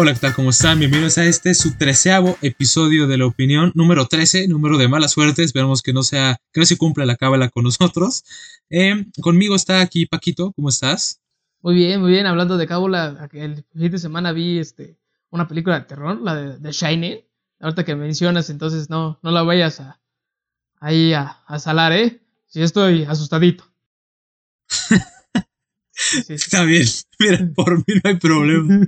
[0.00, 0.34] Hola, ¿qué tal?
[0.34, 0.78] ¿Cómo están?
[0.78, 5.42] Bienvenidos a este su treceavo episodio de la opinión, número 13, número de mala suerte.
[5.42, 8.22] Esperamos que no sea, que no se cumpla la cábala con nosotros.
[8.70, 11.20] Eh, conmigo está aquí Paquito, ¿cómo estás?
[11.62, 12.26] Muy bien, muy bien.
[12.26, 15.00] Hablando de cábala, el fin de semana vi este
[15.30, 17.18] una película de terror, la de, The Shining.
[17.58, 20.00] Ahorita que mencionas, entonces no, no la vayas a
[20.78, 22.22] ahí a, a salar, ¿eh?
[22.46, 23.64] Si estoy asustadito.
[26.28, 26.86] Está bien,
[27.18, 28.86] mira, por mí no hay problema.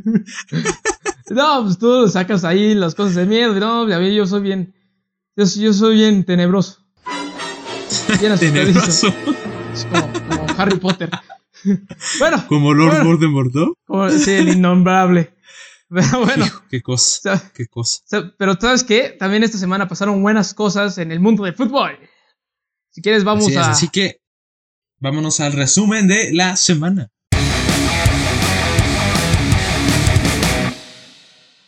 [1.31, 4.75] no, pues tú sacas ahí las cosas de miedo, no, yo soy bien,
[5.37, 6.79] yo, yo soy bien tenebroso.
[8.21, 9.13] Bien tenebroso.
[9.93, 11.11] Como, como, Harry Potter.
[12.19, 12.45] bueno.
[12.49, 13.75] Como Lord Voldemort, ¿no?
[13.87, 15.35] Como, sí, el innombrable.
[15.89, 16.47] Pero bueno.
[16.71, 18.33] qué cosa, qué cosa.
[18.39, 19.17] pero ¿sabes qué?
[19.19, 21.99] También esta semana pasaron buenas cosas en el mundo del fútbol.
[22.91, 23.71] Si quieres, vamos así a.
[23.71, 24.21] así que
[25.01, 27.11] vámonos al resumen de la semana.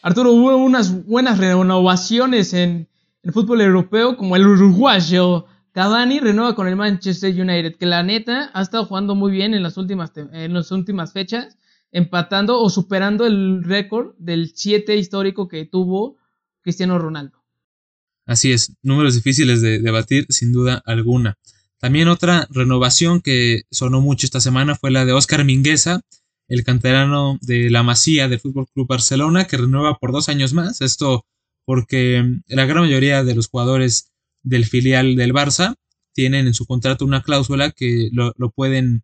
[0.02, 2.88] Arturo, hubo unas buenas renovaciones en
[3.22, 8.50] el fútbol europeo, como el uruguayo Cavani renueva con el Manchester United, que la neta
[8.52, 11.56] ha estado jugando muy bien en las últimas, en las últimas fechas,
[11.92, 16.16] empatando o superando el récord del 7 histórico que tuvo
[16.62, 17.42] Cristiano Ronaldo.
[18.26, 21.38] Así es, números difíciles de debatir sin duda alguna.
[21.82, 26.00] También otra renovación que sonó mucho esta semana fue la de Oscar Mingueza,
[26.46, 30.80] el canterano de la Masía del Fútbol Club Barcelona, que renueva por dos años más.
[30.80, 31.26] Esto
[31.64, 34.12] porque la gran mayoría de los jugadores
[34.44, 35.74] del filial del Barça
[36.12, 39.02] tienen en su contrato una cláusula que lo, pueden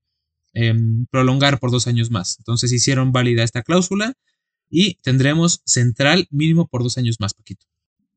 [0.52, 2.36] em, prolongar por dos años más.
[2.38, 4.14] Entonces hicieron válida esta cláusula
[4.70, 7.66] y tendremos central mínimo por dos años más, Paquito.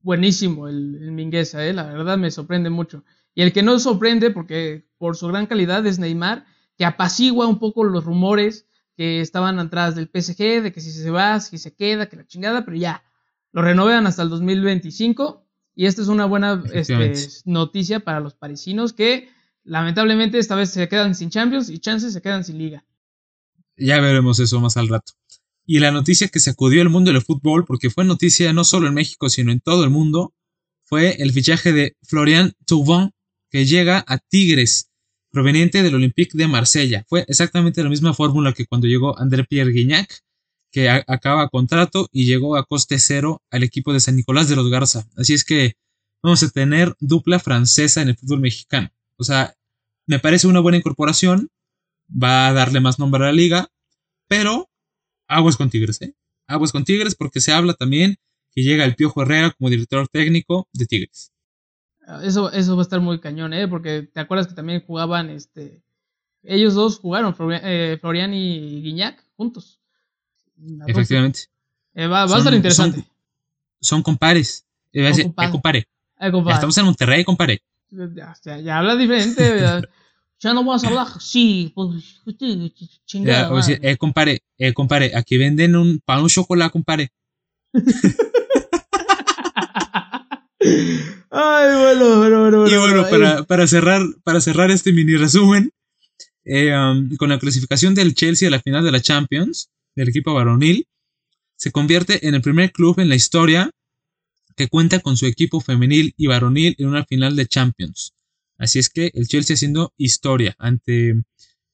[0.02, 3.04] Buenísimo el, el Mingueza, eh, la verdad me sorprende mucho.
[3.34, 6.46] Y el que no sorprende, porque por su gran calidad, es Neymar,
[6.78, 11.10] que apacigua un poco los rumores que estaban atrás del PSG, de que si se
[11.10, 13.04] va, si se queda, que la chingada, pero ya,
[13.52, 15.46] lo renovean hasta el 2025.
[15.76, 17.14] Y esta es una buena este,
[17.46, 19.30] noticia para los parisinos que
[19.64, 22.86] lamentablemente esta vez se quedan sin Champions y chances se quedan sin liga.
[23.78, 25.14] Ya veremos eso más al rato.
[25.66, 28.94] Y la noticia que sacudió el mundo del fútbol, porque fue noticia no solo en
[28.94, 30.34] México, sino en todo el mundo,
[30.84, 33.12] fue el fichaje de Florian Thauvin
[33.52, 34.90] que llega a Tigres,
[35.30, 37.06] proveniente del Olympique de Marsella.
[37.08, 40.22] Fue exactamente la misma fórmula que cuando llegó André Pierre Guignac,
[40.72, 44.70] que acaba contrato y llegó a coste cero al equipo de San Nicolás de los
[44.70, 45.06] Garza.
[45.18, 45.74] Así es que
[46.24, 48.90] vamos a tener dupla francesa en el fútbol mexicano.
[49.18, 49.54] O sea,
[50.08, 51.50] me parece una buena incorporación,
[52.12, 53.68] va a darle más nombre a la liga,
[54.28, 54.70] pero
[55.28, 56.16] aguas con Tigres, ¿eh?
[56.48, 58.18] Aguas con Tigres porque se habla también
[58.54, 61.32] que llega el Piojo Herrera como director técnico de Tigres.
[62.24, 63.68] Eso, eso va a estar muy cañón, ¿eh?
[63.68, 65.82] Porque te acuerdas que también jugaban, este,
[66.44, 69.80] ellos dos jugaron, eh, Florian y Guiñac, juntos.
[70.88, 71.42] Efectivamente.
[71.94, 73.04] Eh, va, a estar interesante.
[73.80, 74.66] Son, compares.
[74.94, 75.88] Eh, son compare.
[76.20, 77.62] estamos en Monterrey, compare.
[77.90, 79.82] Ya, ya, ya habla diferente.
[80.40, 82.22] ya, no vas a hablar sí, pues,
[83.06, 83.52] chingada.
[83.82, 87.12] eh, compare, eh, compare, aquí venden un pan, un chocolate, compare.
[91.32, 92.68] Ay, bueno, bueno, bueno.
[92.68, 95.72] Y bueno, para, para, cerrar, para cerrar este mini resumen,
[96.44, 100.34] eh, um, con la clasificación del Chelsea a la final de la Champions, del equipo
[100.34, 100.88] varonil,
[101.56, 103.72] se convierte en el primer club en la historia
[104.58, 108.14] que cuenta con su equipo femenil y varonil en una final de Champions.
[108.58, 111.14] Así es que el Chelsea haciendo historia ante,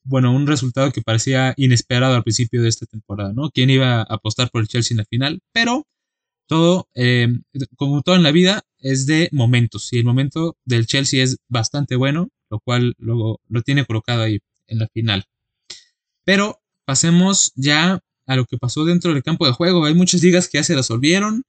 [0.03, 3.49] bueno, un resultado que parecía inesperado al principio de esta temporada, ¿no?
[3.49, 5.39] ¿Quién iba a apostar por el Chelsea en la final?
[5.51, 5.87] Pero
[6.47, 7.27] todo, eh,
[7.75, 9.91] como todo en la vida, es de momentos.
[9.93, 14.39] Y el momento del Chelsea es bastante bueno, lo cual lo, lo tiene colocado ahí
[14.67, 15.25] en la final.
[16.23, 19.85] Pero pasemos ya a lo que pasó dentro del campo de juego.
[19.85, 21.43] Hay muchas ligas que ya se resolvieron.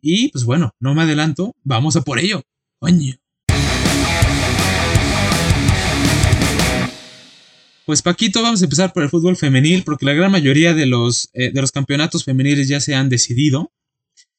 [0.00, 2.42] Y pues bueno, no me adelanto, vamos a por ello.
[7.86, 11.30] Pues Paquito, vamos a empezar por el fútbol femenil, porque la gran mayoría de los,
[11.34, 13.72] eh, de los campeonatos femeniles ya se han decidido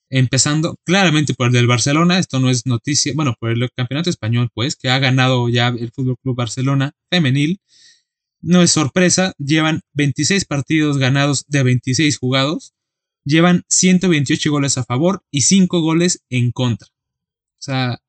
[0.09, 4.49] empezando claramente por el del Barcelona, esto no es noticia, bueno, por el campeonato español,
[4.53, 7.59] pues, que ha ganado ya el Fútbol Club Barcelona femenil.
[8.41, 12.73] No es sorpresa, llevan 26 partidos ganados de 26 jugados,
[13.23, 16.89] llevan 128 goles a favor y 5 goles en contra.
[16.89, 17.99] O sea,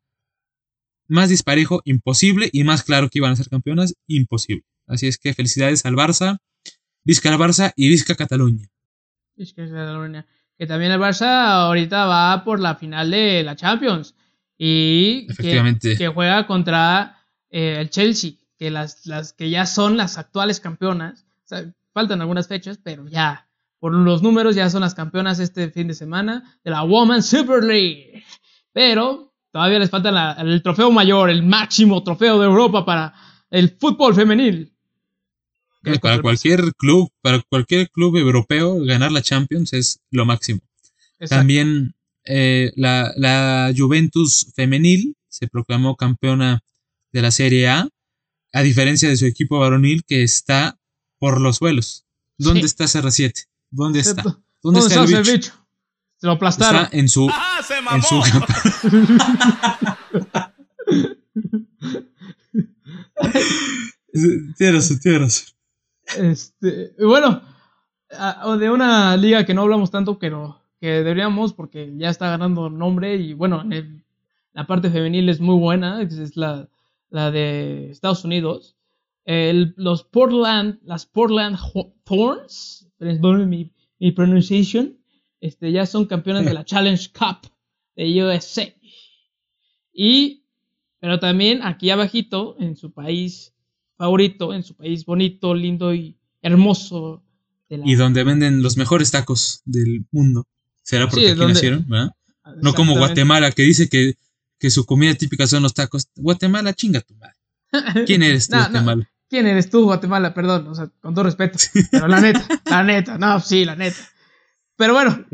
[1.06, 4.64] más disparejo, imposible, y más claro que iban a ser campeonas, imposible.
[4.86, 6.38] Así es que felicidades al Barça,
[7.04, 8.66] Vizca al Barça y Vizca Cataluña.
[9.36, 10.26] Vizca Cataluña
[10.58, 14.14] que también el Barça ahorita va por la final de la Champions
[14.56, 15.26] y
[15.98, 17.18] Que, juega contra
[17.50, 21.26] eh, el Chelsea, que las, las, que ya son las actuales campeonas.
[21.92, 23.48] faltan algunas fechas, pero ya
[23.78, 27.62] por los números ya son las campeonas este fin de semana de la Women's Super
[27.62, 28.24] League.
[28.72, 33.14] Pero todavía les falta el trofeo mayor, el máximo trofeo de Europa para
[33.50, 34.73] el fútbol femenil.
[36.00, 40.60] Para cualquier club, para cualquier club europeo, ganar la Champions es lo máximo.
[41.28, 41.94] También
[42.24, 46.62] eh, la, la, Juventus femenil se proclamó campeona
[47.12, 47.88] de la Serie A,
[48.52, 50.78] a diferencia de su equipo varonil que está
[51.18, 52.04] por los suelos.
[52.38, 53.46] ¿Dónde está CR7?
[53.70, 54.22] ¿Dónde está?
[54.62, 55.52] ¿Dónde, está, el bicho?
[56.16, 56.84] Se lo aplastaron.
[56.84, 57.28] Está en su.
[57.30, 58.22] ¡Ah, se en su
[64.56, 65.53] tienes, tienes.
[66.18, 67.42] Este, bueno,
[68.58, 73.16] de una liga que no hablamos tanto, pero que deberíamos, porque ya está ganando nombre
[73.16, 73.64] y bueno,
[74.52, 76.68] la parte femenil es muy buena, es la,
[77.10, 78.76] la de Estados Unidos.
[79.24, 81.58] los Portland, las Portland
[82.04, 84.98] Thorns, mi, mi pronunciation,
[85.40, 87.50] este, ya son campeones de la Challenge Cup
[87.96, 88.66] de USA.
[89.92, 90.44] Y,
[90.98, 93.53] pero también aquí abajito, en su país
[93.96, 97.22] favorito, en su país bonito, lindo y hermoso.
[97.68, 100.46] Y donde venden los mejores tacos del mundo.
[100.82, 101.86] ¿Será porque aquí nacieron?
[102.60, 104.14] No como Guatemala, que dice que,
[104.58, 106.08] que, su comida típica son los tacos.
[106.14, 107.36] Guatemala, chinga tu madre.
[108.06, 109.10] ¿Quién eres tú, Guatemala?
[109.28, 110.34] ¿Quién eres tú, Guatemala?
[110.34, 111.58] Perdón, o sea, con todo respeto.
[111.90, 113.98] Pero la neta, la neta, no, sí, la neta.
[114.76, 115.24] Pero bueno,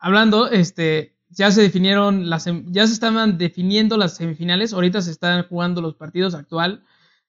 [0.00, 4.72] hablando, este, ya se definieron las, ya se estaban definiendo las semifinales.
[4.72, 6.82] Ahorita se están jugando los partidos actual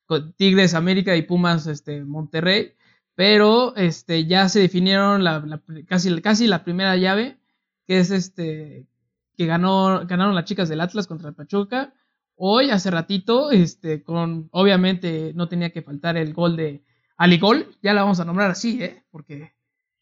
[0.08, 2.74] con Tigres América y Pumas este, Monterrey.
[3.14, 7.38] Pero este, ya se definieron la, casi, casi la primera llave,
[7.86, 8.88] que es este
[9.36, 11.94] que ganó, ganaron las chicas del Atlas contra el Pachuca.
[12.36, 16.84] Hoy, hace ratito, este, con obviamente no tenía que faltar el gol de
[17.18, 19.04] Aligol, ya la vamos a nombrar así, ¿eh?
[19.12, 19.54] Porque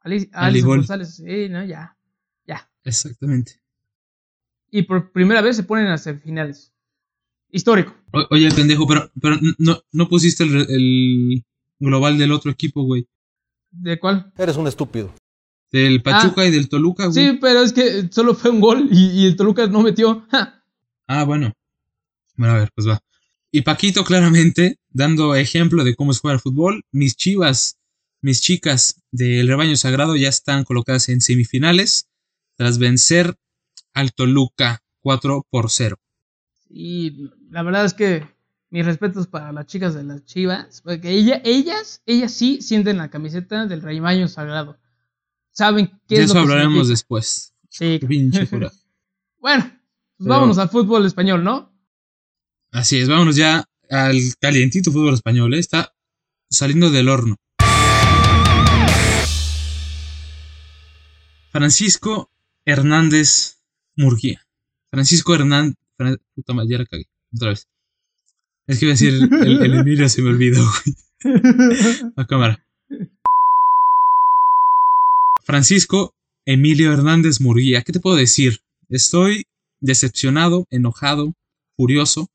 [0.02, 1.64] Ali, González, sí, ¿no?
[1.64, 1.98] Ya,
[2.46, 2.70] ya.
[2.84, 3.62] Exactamente.
[4.70, 6.75] Y por primera vez se ponen a semifinales.
[7.56, 7.96] Histórico.
[8.32, 11.46] oye, pendejo, pero, pero no, no pusiste el,
[11.80, 13.08] global del otro equipo, güey.
[13.72, 14.34] ¿De cuál?
[14.38, 15.14] Eres un estúpido.
[15.72, 16.48] Del Pachuca ah.
[16.48, 17.14] y del Toluca, güey.
[17.14, 20.28] Sí, pero es que solo fue un gol y, el Toluca no metió.
[21.08, 21.54] Ah, bueno.
[22.36, 23.00] Bueno, a ver, pues va.
[23.52, 27.78] Y Paquito, claramente, dando ejemplo de cómo es jugar fútbol, mis chivas,
[28.22, 32.10] mis chicas del rebaño sagrado ya están colocadas en semifinales
[32.58, 33.36] tras vencer
[33.94, 35.96] al Toluca 4 por 0.
[36.70, 38.28] Y la verdad es que
[38.70, 43.10] mis respetos para las chicas de las Chivas, porque ella, ellas, ellas sí sienten la
[43.10, 44.78] camiseta del rebaño sagrado.
[45.52, 47.54] Saben qué de es eso hablaremos después.
[47.70, 48.02] Sí.
[49.40, 49.72] bueno,
[50.18, 51.74] pues vámonos al fútbol español, ¿no?
[52.74, 55.60] Así es, vámonos ya al calientito fútbol español, ¿eh?
[55.60, 55.96] está
[56.50, 57.38] saliendo del horno.
[61.54, 62.34] Francisco
[62.66, 63.62] Hernández
[63.96, 64.46] Murguía.
[64.92, 65.78] Francisco Hernández.
[66.36, 67.06] Puta madre, ya la cagué.
[67.36, 67.68] Otra vez.
[68.68, 70.64] Es que iba a decir el, el, Emilio, se me olvidó,
[72.16, 72.66] A cámara.
[75.44, 76.14] Francisco
[76.46, 77.84] Emilio Hernández Murguía.
[77.84, 78.60] ¿Qué te puedo decir?
[78.90, 79.44] Estoy
[79.80, 81.34] decepcionado, enojado,
[81.76, 82.28] furioso,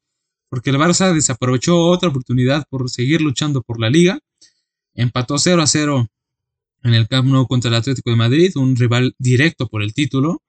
[0.48, 4.20] porque el Barça desaprovechó otra oportunidad por seguir luchando por la liga.
[4.94, 6.06] Empató 0 a 0
[6.82, 10.42] en el Camp Nou contra el Atlético de Madrid, un rival directo por el título,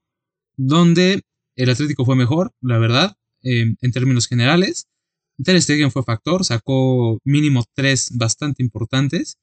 [0.57, 1.21] donde
[1.55, 4.87] el Atlético fue mejor, la verdad, em, en términos generales.
[5.43, 9.37] Ter Stegen fue factor, sacó mínimo tres bastante importantes.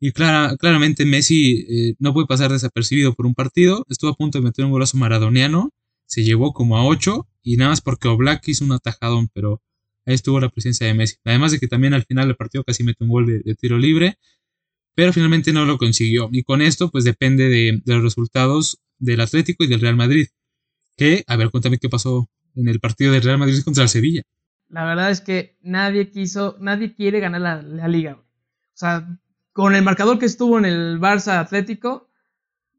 [0.00, 3.84] Y claramente Messi eh, no puede pasar desapercibido por un partido.
[3.88, 5.70] Estuvo a punto de meter un golazo maradoniano.
[6.06, 9.60] Se llevó como a 8 y nada más porque Oblak hizo un atajadón, pero
[10.06, 11.16] ahí estuvo la presencia de Messi.
[11.24, 14.18] Además de que también al final del partido casi metió un gol de tiro libre
[14.98, 16.28] pero finalmente no lo consiguió.
[16.32, 20.26] Y con esto, pues depende de, los resultados del Atlético y del Real Madrid.
[20.96, 24.22] Que, a ver, cuéntame qué pasó en el partido del Real Madrid contra el Sevilla.
[24.68, 28.14] La verdad es que nadie quiso, nadie quiere ganar la, liga.
[28.14, 29.18] O sea,
[29.52, 32.10] con el marcador que estuvo en el Barça Atlético,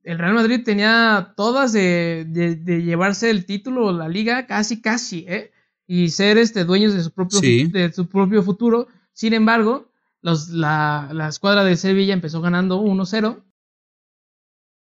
[0.03, 2.25] el Real Madrid tenía todas de,
[2.65, 5.51] llevarse el título o la liga casi, casi, ¿eh?
[5.88, 8.88] Y ser este, dueños de su propio, de su propio futuro.
[9.13, 13.43] Sin embargo, la, escuadra de Sevilla empezó ganando 1-0,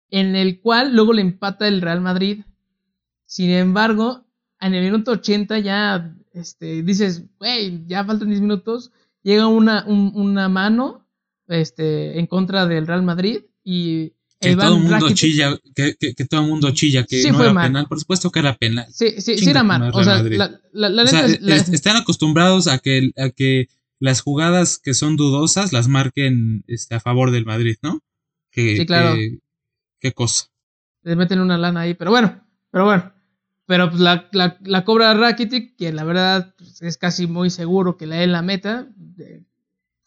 [0.09, 2.43] en el cual luego le empata el Real Madrid.
[3.25, 4.26] Sin embargo,
[4.59, 8.91] en el minuto 80 ya este, dices, wey, ya faltan 10 minutos,
[9.23, 11.07] llega una, una mano
[11.47, 16.47] este, en contra del Real Madrid y que todo el mundo chilla, que, todo el
[16.47, 18.85] mundo chilla que no era penal, por supuesto que era penal.
[18.91, 19.89] Sí, sí, sí era mal.
[19.93, 20.23] O sea,
[20.73, 23.67] la, están acostumbrados a que, a que
[23.99, 28.03] las jugadas que son dudosas las marquen este, a favor del Madrid, ¿no?
[28.51, 29.15] Que, sí, claro.
[29.99, 30.45] qué cosa.
[31.01, 33.16] Le meten una lana ahí, pero bueno, pero bueno.
[33.67, 37.97] Pero pues la, la, la cobra Rakitic, que la verdad pues, es casi muy seguro
[37.97, 39.43] que la en la meta, de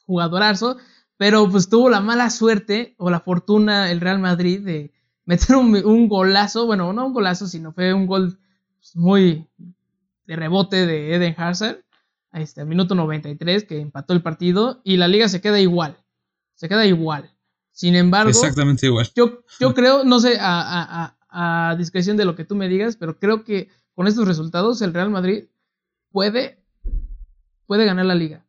[0.07, 0.79] jugadorazo,
[1.17, 4.93] pero pues tuvo la mala suerte o la fortuna el Real Madrid de
[5.27, 8.39] meter un, un golazo, bueno, no un golazo, sino fue un gol
[8.79, 9.47] pues, muy
[10.27, 11.85] de rebote de Eden Hazard,
[12.33, 15.99] este, al minuto 93, que empató el partido, y la liga se queda igual,
[16.55, 17.31] se queda igual.
[17.73, 19.09] Sin embargo, Exactamente igual.
[19.15, 22.69] yo, yo creo, no sé, a, a, a, a discreción de lo que tú me
[22.69, 25.45] digas, pero creo que con estos resultados el Real Madrid
[26.11, 26.63] puede,
[27.67, 28.47] puede ganar la liga.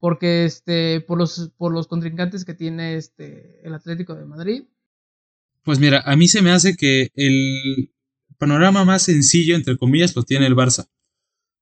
[0.00, 4.64] Porque este, por los, por los contrincantes que tiene este, el Atlético de Madrid.
[5.64, 7.92] Pues mira, a mí se me hace que el
[8.38, 10.88] panorama más sencillo, entre comillas, lo tiene el Barça.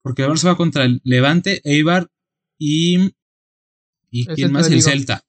[0.03, 2.11] Porque el Barça va contra el Levante, Eibar
[2.59, 3.15] y.
[4.11, 4.71] ¿Y quién más?
[4.71, 4.83] El.
[4.83, 5.26] Celta.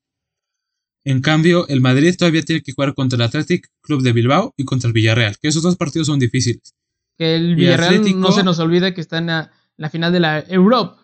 [1.09, 4.65] En cambio, el Madrid todavía tiene que jugar contra el Athletic Club de Bilbao y
[4.65, 6.73] contra el Villarreal, que esos dos partidos son difíciles.
[7.17, 10.19] Que el Villarreal Atlético- no se nos olvide que está en la, la final de
[10.19, 10.99] la Europe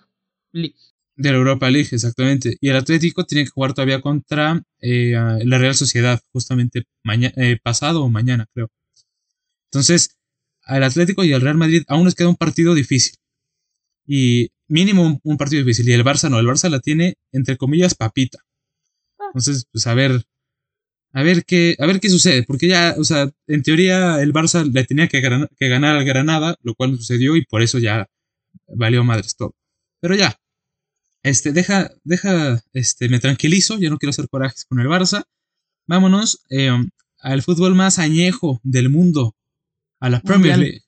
[0.52, 0.76] League.
[1.16, 2.58] De la Europa League, exactamente.
[2.60, 5.14] Y el Atlético tiene que jugar todavía contra eh,
[5.46, 6.84] la Real Sociedad, justamente
[7.38, 8.70] eh, pasado o mañana, creo.
[9.72, 10.18] Entonces,
[10.64, 13.16] al Atlético y al Real Madrid aún les queda un partido difícil.
[14.06, 15.88] Y mínimo un, un partido difícil.
[15.88, 18.40] Y el Barça no, el Barça la tiene, entre comillas, papita.
[19.34, 20.24] Entonces, pues a ver.
[21.16, 22.44] A ver qué, a ver qué sucede.
[22.44, 26.06] Porque ya, o sea, en teoría el Barça le tenía que, gran- que ganar al
[26.06, 28.10] Granada, lo cual no sucedió y por eso ya
[28.68, 29.56] valió madres todo.
[30.02, 30.40] Pero ya,
[31.22, 35.24] este, deja, deja, este, me tranquilizo, ya no quiero hacer corajes con el Barça.
[35.86, 36.72] Vámonos eh,
[37.20, 39.36] al fútbol más añejo del mundo,
[40.00, 40.58] a la Premier.
[40.58, 40.82] League.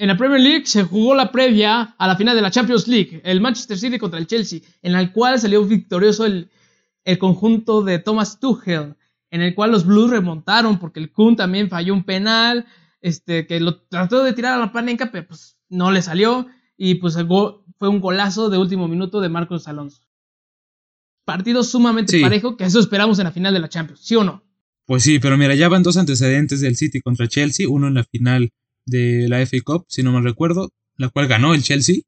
[0.00, 3.20] En la Premier League se jugó la previa a la final de la Champions League,
[3.22, 6.48] el Manchester City contra el Chelsea, en la cual salió victorioso el,
[7.04, 8.94] el conjunto de Thomas Tuchel,
[9.30, 12.64] en el cual los Blues remontaron porque el Kun también falló un penal,
[13.02, 16.46] este, que lo trató de tirar a la panenca, pero pues no le salió,
[16.78, 20.00] y pues el gol- fue un golazo de último minuto de Marcos Alonso.
[21.26, 22.22] Partido sumamente Sí.
[22.22, 24.42] parejo, que eso esperamos en la final de la Champions, ¿sí o no?
[24.86, 28.04] Pues sí, pero mira, ya van dos antecedentes del City contra Chelsea, uno en la
[28.04, 28.50] final
[28.90, 32.02] de la FA Cup, si no mal recuerdo, la cual ganó el Chelsea,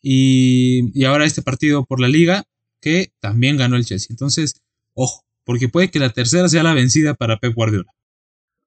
[0.00, 2.44] y, y ahora este partido por la liga,
[2.80, 4.08] que también ganó el Chelsea.
[4.10, 4.60] Entonces,
[4.94, 7.92] ojo, porque puede que la tercera sea la vencida para Pep Guardiola.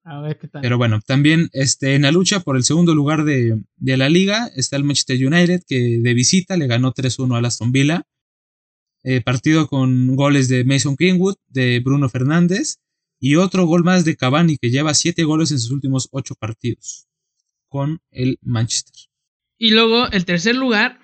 [0.03, 0.61] A ver qué tal.
[0.61, 4.49] Pero bueno, también este, en la lucha por el segundo lugar de, de la liga
[4.55, 8.03] está el Manchester United, que de visita le ganó 3-1 al Aston Villa.
[9.03, 12.77] Eh, partido con goles de Mason Greenwood, de Bruno Fernández,
[13.19, 17.07] y otro gol más de Cavani, que lleva 7 goles en sus últimos 8 partidos
[17.75, 18.93] con el Manchester.
[19.57, 20.97] Y luego el tercer lugar,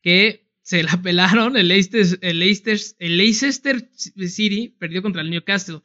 [0.00, 3.90] que se la pelaron, el Leicester, el Leicester, el Leicester
[4.28, 5.80] City perdió contra el Newcastle,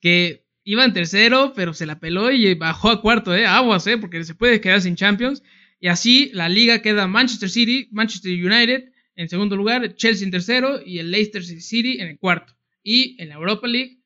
[0.00, 3.46] que iba en tercero, pero se la peló y bajó a cuarto, ¿eh?
[3.46, 3.96] Aguas, ¿eh?
[3.96, 5.44] Porque se puede quedar sin Champions.
[5.78, 10.80] Y así la liga queda Manchester City, Manchester United en segundo lugar, Chelsea en tercero
[10.84, 12.56] y el Leicester City en el cuarto.
[12.82, 14.00] Y en la Europa League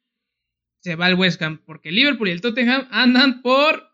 [0.82, 3.87] se va el West Ham, porque Liverpool y el Tottenham andan por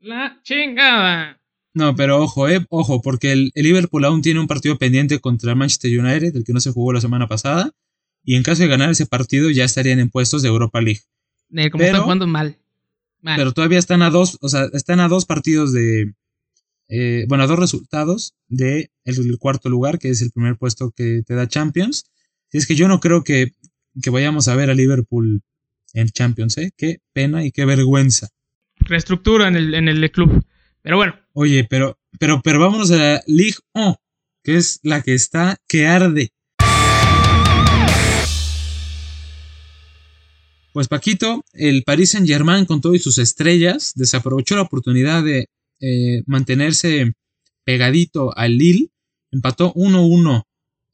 [0.00, 1.40] la chingada.
[1.74, 5.50] No, pero ojo, eh, ojo, porque el, el Liverpool aún tiene un partido pendiente contra
[5.52, 7.72] el Manchester United, el que no se jugó la semana pasada,
[8.24, 11.00] y en caso de ganar ese partido ya estarían en puestos de Europa League.
[11.54, 12.56] Eh, como Pero- están jugando mal.
[13.20, 13.36] Mal.
[13.36, 16.14] pero todavía están a dos, o sea, están a dos partidos de,
[16.88, 21.22] eh, bueno, a dos resultados de el cuarto lugar, que es el primer puesto que
[21.26, 22.04] te da Champions.
[22.52, 23.52] Y es que yo no creo que,
[24.00, 25.42] que vayamos a ver a Liverpool
[25.94, 26.70] en Champions, ¿eh?
[26.76, 28.28] Qué pena y qué vergüenza.
[28.80, 30.44] Reestructura en el, en el club.
[30.82, 33.96] Pero bueno, Oye, pero, pero, pero vámonos a la Ligue 1,
[34.42, 36.32] que es la que está que arde.
[40.72, 46.24] Pues Paquito, el Paris Saint Germain con todas sus estrellas desaprovechó la oportunidad de eh,
[46.26, 47.12] mantenerse
[47.62, 48.90] pegadito al Lille,
[49.30, 50.42] empató 1-1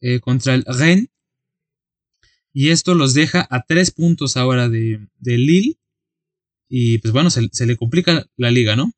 [0.02, 1.08] eh, contra el Rennes
[2.52, 5.78] y esto los deja a tres puntos ahora de, de Lille
[6.68, 8.90] y pues bueno, se, se le complica la liga, ¿no?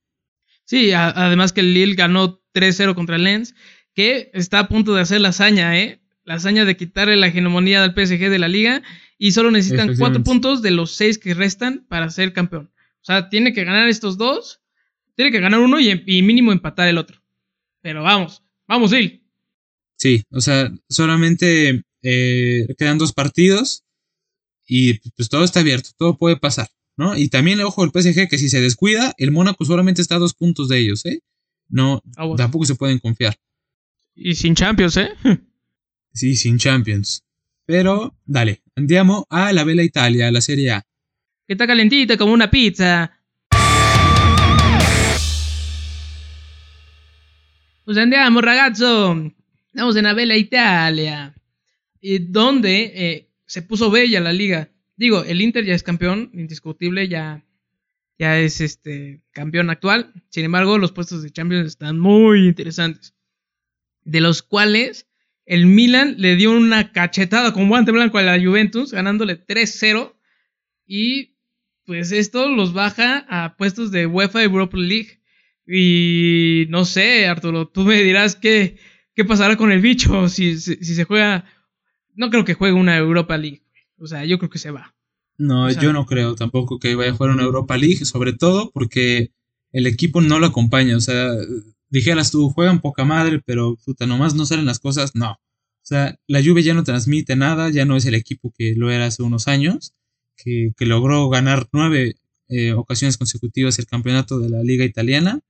[0.65, 3.55] sí, a- además que el Lille ganó 3-0 contra el Lens,
[3.95, 6.01] que está a punto de hacer la hazaña, ¿eh?
[6.25, 8.83] La hazaña de quitarle la hegemonía del PSG de la liga
[9.17, 12.73] y solo necesitan cuatro puntos de los seis que restan para ser campeón.
[13.01, 14.61] O sea, tiene que ganar estos dos,
[15.15, 17.23] tiene que ganar uno y, y mínimo empatar el otro.
[17.81, 19.23] Pero vamos, vamos, Lille.
[19.97, 23.85] Sí, o sea, solamente eh, quedan dos partidos
[24.67, 26.67] y pues todo está abierto, todo puede pasar,
[26.97, 27.17] ¿no?
[27.17, 30.35] Y también, ojo, el PSG que si se descuida, el Mónaco solamente está a dos
[30.35, 31.21] puntos de ellos, ¿eh?
[31.69, 32.39] No, Aguas.
[32.39, 33.37] tampoco se pueden confiar.
[34.15, 35.11] Y sin Champions, ¿eh?
[36.13, 37.25] Sí, sin Champions.
[37.67, 40.83] Pero, dale, andiamo a la Bella Italia, la Serie A.
[41.47, 43.13] Que está calentita como una pizza.
[47.85, 49.31] Pues andiamo, ragazzo.
[49.69, 51.35] Estamos en la Bella Italia.
[52.01, 54.71] Y donde eh, se puso bella la liga.
[54.97, 57.45] Digo, el Inter ya es campeón, indiscutible, ya,
[58.19, 60.13] ya es este campeón actual.
[60.31, 63.15] Sin embargo, los puestos de Champions están muy interesantes.
[64.05, 65.07] De los cuales
[65.45, 70.15] el Milan le dio una cachetada con guante blanco a la Juventus, ganándole 3-0.
[70.87, 71.37] Y
[71.85, 75.21] pues esto los baja a puestos de UEFA Europa League.
[75.67, 78.77] Y no sé, Arturo, tú me dirás qué,
[79.15, 81.45] qué pasará con el bicho si, si, se juega.
[82.15, 83.63] No creo que juegue una Europa League.
[83.99, 84.95] O sea, yo creo que se va.
[85.39, 89.33] No, yo no creo tampoco que vaya a jugar una Europa League, sobre todo porque
[89.73, 90.97] el equipo no lo acompaña.
[90.97, 91.31] O sea,
[91.91, 95.15] dijeras tú, juegan poca madre, pero puta, nomás no salen las cosas.
[95.15, 95.33] No.
[95.33, 98.91] O sea, la Juve ya no transmite nada, ya no es el equipo que lo
[98.91, 99.95] era hace unos años,
[100.37, 102.17] que, logró ganar nueve
[102.49, 105.41] eh, ocasiones consecutivas el campeonato de la Liga Italiana.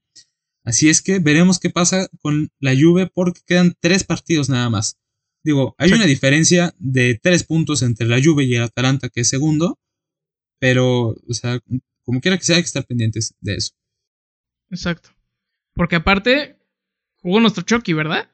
[0.65, 4.99] Así es que veremos qué pasa con la Juve porque quedan tres partidos nada más.
[5.47, 9.29] Digo, hay una diferencia de tres puntos entre la Juve y el Atalanta, que es
[9.29, 9.79] segundo,
[10.59, 11.61] pero, o sea,
[12.03, 13.71] como quiera que sea, hay que estar pendientes de eso.
[14.71, 15.11] Exacto.
[15.73, 16.57] Porque aparte,
[17.19, 18.29] jugó nuestro Chucky, ¿verdad?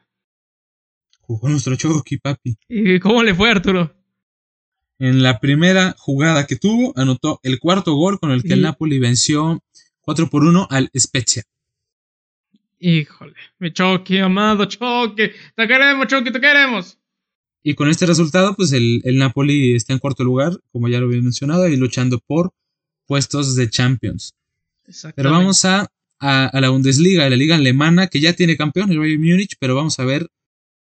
[1.21, 2.57] Jugó nuestro Chucky, papi.
[2.67, 3.95] ¿Y cómo le fue, Arturo?
[4.99, 8.99] En la primera jugada que tuvo, anotó el cuarto gol con el que el Napoli
[8.99, 9.63] venció
[10.01, 11.43] 4 por 1 al Spezia.
[12.79, 15.31] Híjole, mi Chucky, amado Chucky.
[15.55, 16.99] Te queremos, Chucky, te queremos.
[17.63, 21.07] Y con este resultado, pues el, el Napoli está en cuarto lugar, como ya lo
[21.07, 22.53] había mencionado, y luchando por
[23.07, 24.35] puestos de Champions.
[25.15, 25.89] Pero vamos a
[26.23, 29.75] a, la Bundesliga, a la liga alemana, que ya tiene campeón, el Bayern Múnich, pero
[29.75, 30.29] vamos a ver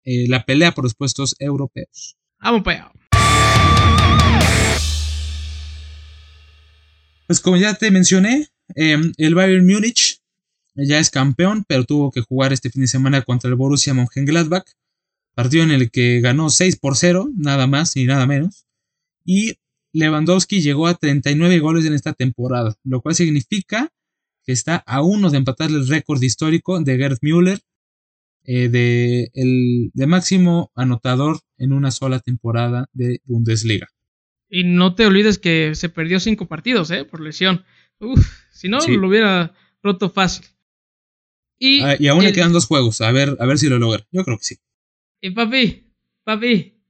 [0.03, 2.17] eh, la pelea por los puestos europeos.
[2.41, 2.91] Vamos para
[7.27, 10.19] Pues como ya te mencioné, em, el Bayern Múnich
[10.75, 14.65] ya es campeón, pero tuvo que jugar este fin de semana contra el Borussia Mönchengladbach,
[15.39, 18.65] partido en el que ganó 6 por 0, nada más y nada menos.
[19.23, 19.53] Y
[19.93, 23.89] Lewandowski llegó a 39 goles en esta temporada, lo cual significa
[24.51, 27.59] está a uno de empatar el récord histórico de Gerd Müller
[28.43, 33.87] eh, de, el, de máximo anotador en una sola temporada de Bundesliga.
[34.49, 37.05] Y no te olvides que se perdió cinco partidos, ¿eh?
[37.05, 37.63] Por lesión.
[37.99, 40.45] Uf, si no, lo hubiera roto fácil.
[41.59, 43.01] Y, ah, y aún le quedan dos juegos.
[43.01, 44.07] A ver, a ver si lo logra.
[44.11, 44.55] Yo creo que sí.
[45.21, 46.81] Y papi, papi,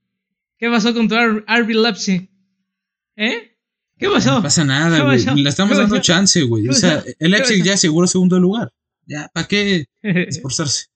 [0.58, 2.30] ¿qué pasó con tu RB Leipzig?
[3.16, 3.58] ¿Eh?
[3.98, 4.36] ¿Qué pasó?
[4.36, 5.26] No pasa nada, güey.
[5.36, 6.68] Le estamos dando chance, güey.
[6.70, 8.72] O sea, el Leipzig ya aseguró segundo lugar.
[9.06, 10.88] Ya, ¿para qué esforzarse?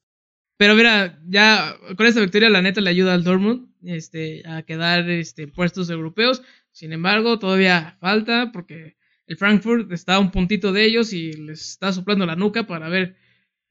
[0.58, 5.10] Pero mira, ya con esta victoria la neta le ayuda al Dortmund este, a quedar
[5.10, 6.44] este, puestos europeos.
[6.72, 11.72] Sin embargo, todavía falta porque el Frankfurt está a un puntito de ellos y les
[11.72, 13.18] está soplando la nuca para ver,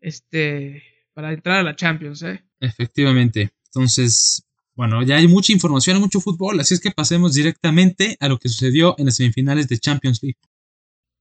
[0.01, 0.83] este,
[1.14, 2.44] para entrar a la Champions, ¿eh?
[2.62, 3.51] Efectivamente.
[3.66, 4.44] Entonces,
[4.77, 8.48] bueno, ya hay mucha información, mucho fútbol, así es que pasemos directamente a lo que
[8.48, 10.38] sucedió en las semifinales de Champions League.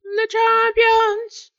[0.03, 1.51] The Champions.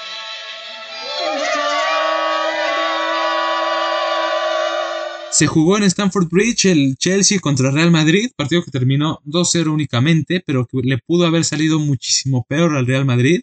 [5.33, 10.45] Se jugó en Stamford Bridge el Chelsea contra Real Madrid, partido que terminó 2-0 únicamente,
[10.47, 13.41] pero que le pudo haber salido muchísimo peor al Real Madrid.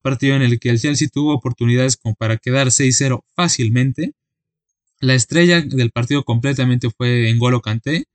[0.00, 4.14] Partido en el que el Chelsea tuvo oportunidades como para quedar 6-0 fácilmente.
[5.00, 8.06] La estrella del partido completamente fue Engolo Kanté.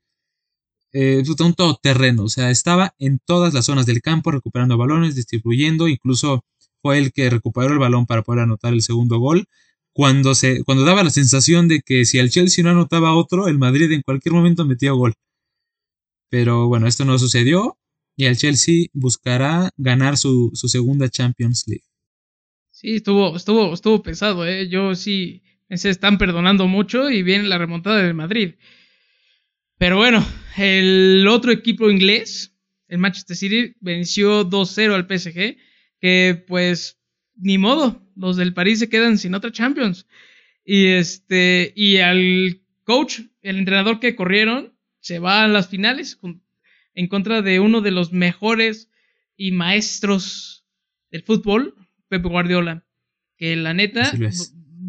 [0.92, 5.88] Eh, un todoterreno, o sea, estaba en todas las zonas del campo recuperando balones, distribuyendo,
[5.88, 6.46] incluso
[6.82, 9.48] fue el que recuperó el balón para poder anotar el segundo gol.
[9.94, 13.58] Cuando, se, cuando daba la sensación de que si el Chelsea no anotaba otro, el
[13.58, 15.14] Madrid en cualquier momento metía gol.
[16.30, 17.78] Pero bueno, esto no sucedió
[18.16, 21.86] y el Chelsea buscará ganar su, su segunda Champions League.
[22.72, 24.68] Sí, estuvo, estuvo, estuvo pesado, ¿eh?
[24.68, 25.44] Yo sí
[25.76, 28.56] se están perdonando mucho y viene la remontada del Madrid.
[29.78, 30.26] Pero bueno,
[30.58, 32.56] el otro equipo inglés,
[32.88, 35.58] el Manchester City, venció 2-0 al PSG,
[36.00, 37.00] que pues
[37.36, 40.08] ni modo, los del París se quedan sin otra Champions.
[40.64, 46.20] Y este y al coach, el entrenador que corrieron, se va a las finales
[46.94, 48.90] en contra de uno de los mejores
[49.36, 50.66] y maestros
[51.12, 51.76] del fútbol,
[52.08, 52.86] Pepe Guardiola,
[53.38, 54.12] que la neta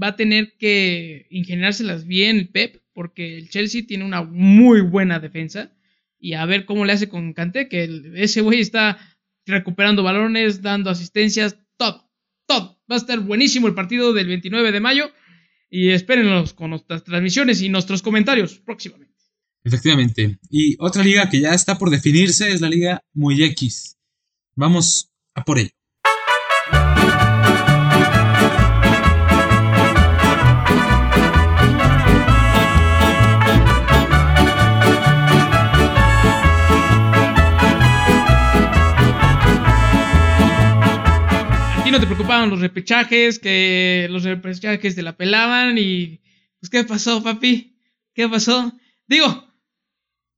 [0.02, 5.72] va a tener que ingeniárselas bien Pep, porque el Chelsea tiene una muy buena defensa.
[6.18, 8.98] Y a ver cómo le hace con Kanté, que ese güey está
[9.46, 12.10] recuperando balones, dando asistencias, todo,
[12.46, 12.80] todo.
[12.90, 15.12] Va a estar buenísimo el partido del 29 de mayo.
[15.68, 19.14] Y espérenlos con nuestras transmisiones y nuestros comentarios próximamente.
[19.64, 20.38] Efectivamente.
[20.50, 23.98] Y otra liga que ya está por definirse es la liga Muy X.
[24.54, 25.70] Vamos a por ello.
[42.28, 46.20] Los repechajes, que los repechajes te la pelaban y
[46.58, 47.76] pues ¿qué pasó, papi?
[48.14, 48.72] ¿Qué pasó?
[49.06, 49.46] Digo,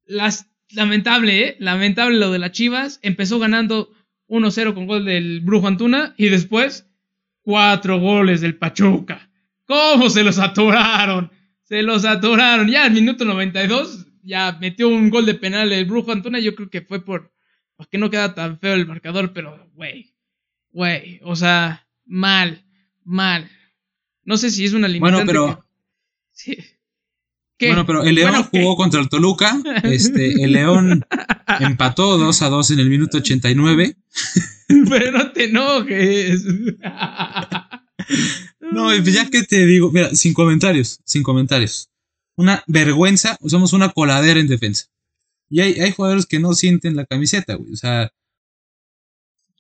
[0.05, 1.57] las, lamentable, ¿eh?
[1.61, 2.99] Lamentable lo de las Chivas.
[3.03, 3.93] Empezó ganando
[4.29, 6.91] 1-0 con gol del Brujo Antuna y después
[7.43, 9.31] cuatro goles del Pachuca.
[9.67, 11.31] ¿Cómo se los atoraron?
[11.63, 12.69] Se los atoraron.
[12.69, 16.41] Ya al minuto 92 ya metió un gol de penal el Brujo Antuna.
[16.41, 17.33] Yo creo que fue por...
[17.77, 20.16] Para que no queda tan feo el marcador, pero, güey.
[20.77, 22.63] Güey, o sea, mal,
[23.03, 23.51] mal.
[24.25, 25.25] No sé si es una limitante.
[25.25, 25.57] Bueno, pero...
[25.57, 25.67] que-
[27.59, 27.69] Sí.
[27.69, 29.59] Bueno, pero el León jugó contra el Toluca.
[29.85, 31.03] Este, el León
[31.61, 33.97] empató 2 a 2 en el minuto 89.
[34.91, 36.45] Pero no te enojes.
[38.61, 41.89] No, pues ya que te digo, mira, sin comentarios, sin comentarios.
[42.37, 44.89] Una vergüenza, somos una coladera en defensa.
[45.49, 47.73] Y hay, hay jugadores que no sienten la camiseta, güey.
[47.73, 48.11] O sea,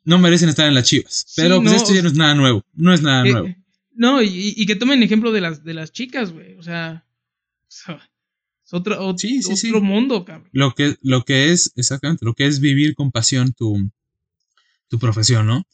[0.06, 1.24] no merecen estar en las chivas.
[1.26, 2.64] Sí, Pero pues no, esto ya no es nada nuevo.
[2.74, 3.48] No es nada Que- nuevo.
[3.94, 6.54] no, y, y que tomen ejemplo de las, de las chicas, güey.
[6.54, 7.04] O sea,
[7.88, 10.48] o es otro, ot- Sí, sí, otro mundo, cabrón.
[10.52, 13.90] Lo que, lo que es, exactamente, lo que es vivir con pasión tu,
[14.88, 15.64] tu profesión, ¿no?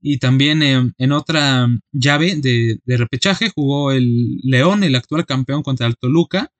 [0.00, 5.62] Y también eh, en otra llave de, de repechaje jugó el León, el actual campeón
[5.62, 6.50] contra el Toluca.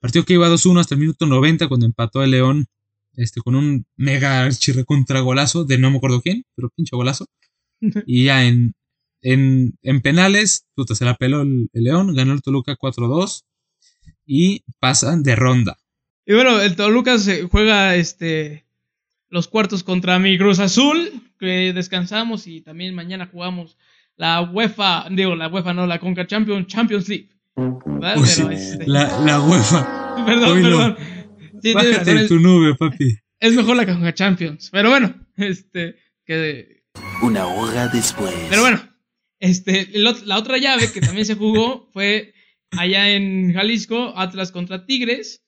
[0.00, 2.66] Partido que iba 2-1 hasta el minuto 90 cuando empató el León
[3.18, 7.26] este, con un mega chirre contra golazo de no me acuerdo quién, pero pinche golazo.
[8.06, 8.74] Y ya en,
[9.22, 13.42] en, en penales, puta, se la peló el, el León, ganó el Toluca 4-2
[14.26, 15.76] y pasan de ronda.
[16.26, 18.64] Y bueno, el Toluca se juega este
[19.30, 23.76] los cuartos contra mi Cruz Azul, que descansamos y también mañana jugamos
[24.16, 27.28] la UEFA, digo, la UEFA no, la Conca Champions, Champions League.
[27.56, 28.16] ¿verdad?
[28.16, 30.24] Uy, Pero, sí, este, La, la UEFA.
[30.26, 30.96] perdón, perdón.
[31.62, 33.16] Sí, Bájate de es, tu nube, papi.
[33.40, 34.70] es mejor la Conca Champions.
[34.70, 36.82] Pero bueno, este, que
[37.22, 38.34] Una hora después.
[38.48, 38.80] Pero bueno,
[39.40, 42.34] este, la otra llave que también se jugó fue
[42.72, 45.44] allá en Jalisco, Atlas contra Tigres,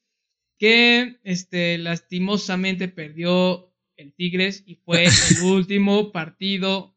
[0.59, 5.11] que este, lastimosamente perdió el Tigres y fue el
[5.45, 6.95] último partido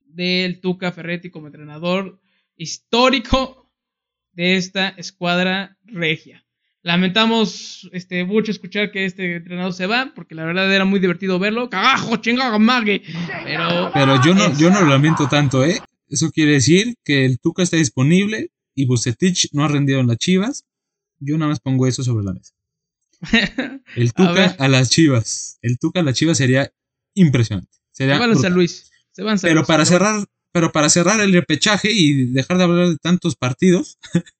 [0.00, 2.20] del Tuca Ferretti como entrenador
[2.56, 3.72] histórico
[4.32, 6.43] de esta escuadra regia.
[6.84, 11.38] Lamentamos este, mucho escuchar que este entrenador se va, porque la verdad era muy divertido
[11.38, 11.70] verlo.
[11.70, 13.02] ¡Cagajo, chingada, mague!
[13.42, 15.80] Pero Pero yo no, Es- yo no lo lamento tanto, ¿eh?
[16.10, 20.18] Eso quiere decir que el Tuca está disponible y Bucetich no ha rendido en las
[20.18, 20.66] chivas.
[21.18, 22.52] Yo nada más pongo eso sobre la mesa.
[23.96, 24.12] El.
[24.12, 25.58] Tuca a, las chivas.
[25.62, 26.70] El Tuca a las chivas sería
[27.14, 27.70] impresionante.
[27.92, 28.52] Sería Se van a San.
[28.52, 28.90] Luis.
[29.10, 29.66] Se van a San Pero Luis.
[29.68, 33.98] para cerrar, pero para cerrar el repechaje y dejar de hablar de tantos partidos,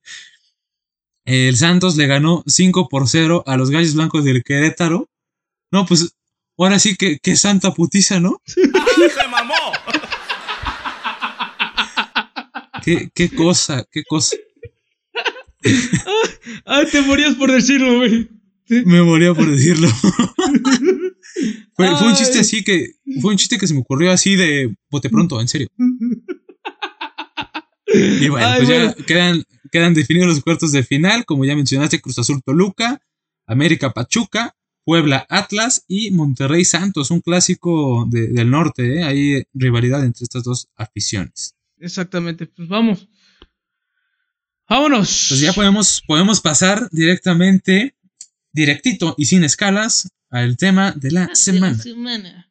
[1.24, 5.08] el Santos le ganó 5 por 0 a los Gallos Blancos del Querétaro.
[5.70, 6.14] No, pues
[6.58, 8.40] ahora sí que, que santa putiza, ¿no?
[8.46, 8.68] ¡Se
[9.30, 9.54] mamó!
[12.84, 14.36] Qué, qué cosa, qué cosa.
[16.66, 18.28] Ay, te morías por decirlo, güey.
[18.68, 19.88] Me moría por decirlo.
[21.74, 22.92] fue, fue un chiste así que.
[23.20, 25.68] Fue un chiste que se me ocurrió así de bote pronto, en serio.
[27.94, 31.24] Y bueno, Ay, pues ya quedan, quedan definidos los cuartos de final.
[31.24, 33.00] Como ya mencionaste, Cruz Azul Toluca,
[33.46, 34.54] América Pachuca,
[34.84, 39.00] Puebla Atlas y Monterrey Santos, un clásico de- del norte.
[39.00, 39.04] ¿eh?
[39.04, 41.54] Hay rivalidad entre estas dos aficiones.
[41.78, 43.08] Exactamente, pues vamos.
[44.68, 45.26] Vámonos.
[45.28, 47.94] Pues ya podemos, podemos pasar directamente,
[48.52, 51.78] directito y sin escalas, al tema de la semana.
[51.78, 52.50] semana.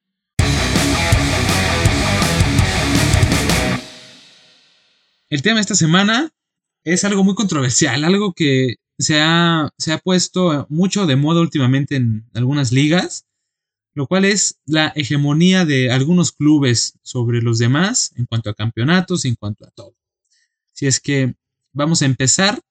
[5.34, 6.32] El tema de esta semana
[6.84, 11.96] es algo muy controversial, algo que se ha, se ha puesto mucho de moda últimamente
[11.96, 13.26] en algunas ligas,
[13.96, 19.26] lo cual es la hegemonía de algunos clubes sobre los demás en cuanto a campeonatos
[19.26, 19.96] y en cuanto a todo.
[20.72, 21.34] Si es que
[21.72, 22.62] vamos a empezar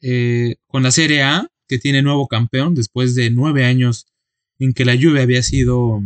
[0.00, 4.06] eh, con la Serie A, que tiene nuevo campeón después de nueve años
[4.58, 6.02] en que la Juve había sido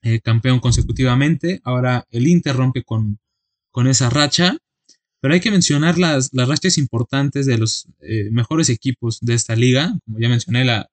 [0.00, 1.60] eh, campeón consecutivamente.
[1.64, 3.18] Ahora el Inter rompe con,
[3.70, 4.56] con esa racha.
[5.20, 9.54] Pero hay que mencionar las, las rachas importantes de los eh, mejores equipos de esta
[9.56, 9.98] liga.
[10.04, 10.90] Como ya mencioné, la,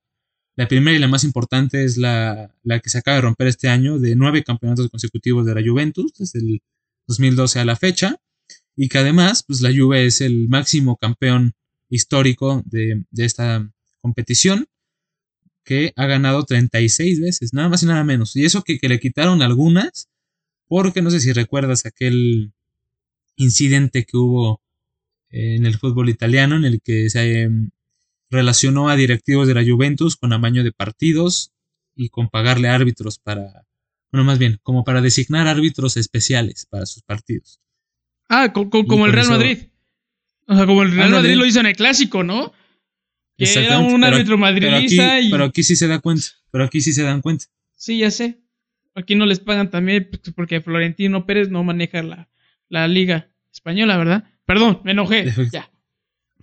[0.56, 3.70] la primera y la más importante es la, la que se acaba de romper este
[3.70, 6.62] año, de nueve campeonatos consecutivos de la Juventus, desde el
[7.08, 8.18] 2012 a la fecha.
[8.76, 11.54] Y que además, pues la Juve es el máximo campeón
[11.90, 13.70] histórico de, de esta
[14.02, 14.68] competición.
[15.64, 18.36] que ha ganado 36 veces, nada más y nada menos.
[18.36, 20.08] Y eso que, que le quitaron algunas,
[20.68, 22.54] porque no sé si recuerdas aquel
[23.38, 24.62] incidente que hubo
[25.30, 27.70] en el fútbol italiano en el que se em,
[28.30, 31.54] relacionó a directivos de la Juventus con amaño de partidos
[31.96, 33.66] y con pagarle árbitros para,
[34.12, 37.60] bueno, más bien, como para designar árbitros especiales para sus partidos.
[38.30, 39.58] Ah, co- co- Y como el Real Madrid.
[40.48, 41.10] O sea, como el Real.
[41.12, 42.52] Madrid lo hizo en el clásico, ¿no?
[43.38, 45.30] Que era un pero- árbitro pero aquí, madridista y.
[45.32, 47.46] pero aquí sí se da cuenta, pero aquí sí se dan cuenta.
[47.76, 48.42] Sí, ya sé.
[48.96, 52.30] Aquí no les pagan también pues, porque Florentino Pérez no maneja la,
[52.70, 54.24] la liga española, ¿verdad?
[54.46, 55.34] Perdón, me enojé.
[55.52, 55.70] Ya.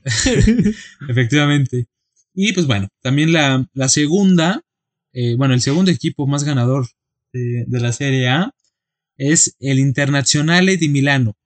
[1.09, 1.87] Efectivamente.
[2.35, 4.63] Y pues bueno, también la, la segunda,
[5.13, 6.87] eh, bueno, el segundo equipo más ganador
[7.33, 8.51] de, de la Serie A
[9.17, 11.37] es el Internazionale di Milano.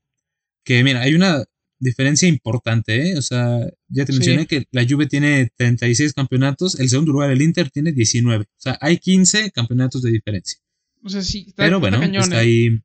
[0.64, 1.44] Que mira, hay una
[1.78, 3.18] diferencia importante, ¿eh?
[3.18, 4.18] O sea, ya te Sí.
[4.18, 8.44] mencioné que la Juve tiene 36 campeonatos, el segundo lugar el Inter tiene 19.
[8.44, 10.58] O sea, hay 15 campeonatos de diferencia.
[11.04, 12.40] O sea, sí, está, Pero está bueno, cañón, está ¿eh?
[12.40, 12.80] ahí.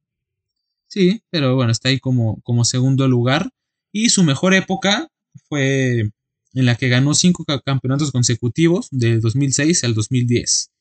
[0.93, 3.49] Sí, pero bueno, está ahí como, como segundo lugar.
[3.91, 5.07] Y su mejor época
[5.49, 6.11] fue
[6.53, 10.71] en la que ganó cinco campeonatos consecutivos, del 2006 al 2010.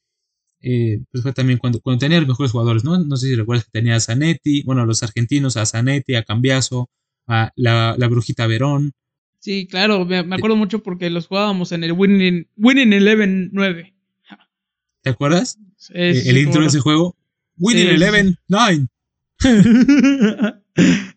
[0.60, 2.98] Eh, pues fue también cuando, cuando tenía los mejores jugadores, ¿no?
[2.98, 6.24] No sé si recuerdas que tenía a Zanetti, bueno, a los argentinos, a Zanetti, a
[6.24, 6.90] Cambiaso,
[7.26, 8.92] a la, la Brujita Verón.
[9.38, 13.94] Sí, claro, me, acuerdo mucho porque los jugábamos en el Winning, winning Eleven 9.
[15.00, 15.58] ¿Te acuerdas?
[15.94, 17.16] Eh, el intro de ese juego.
[17.56, 18.88] Winning Eleven 9.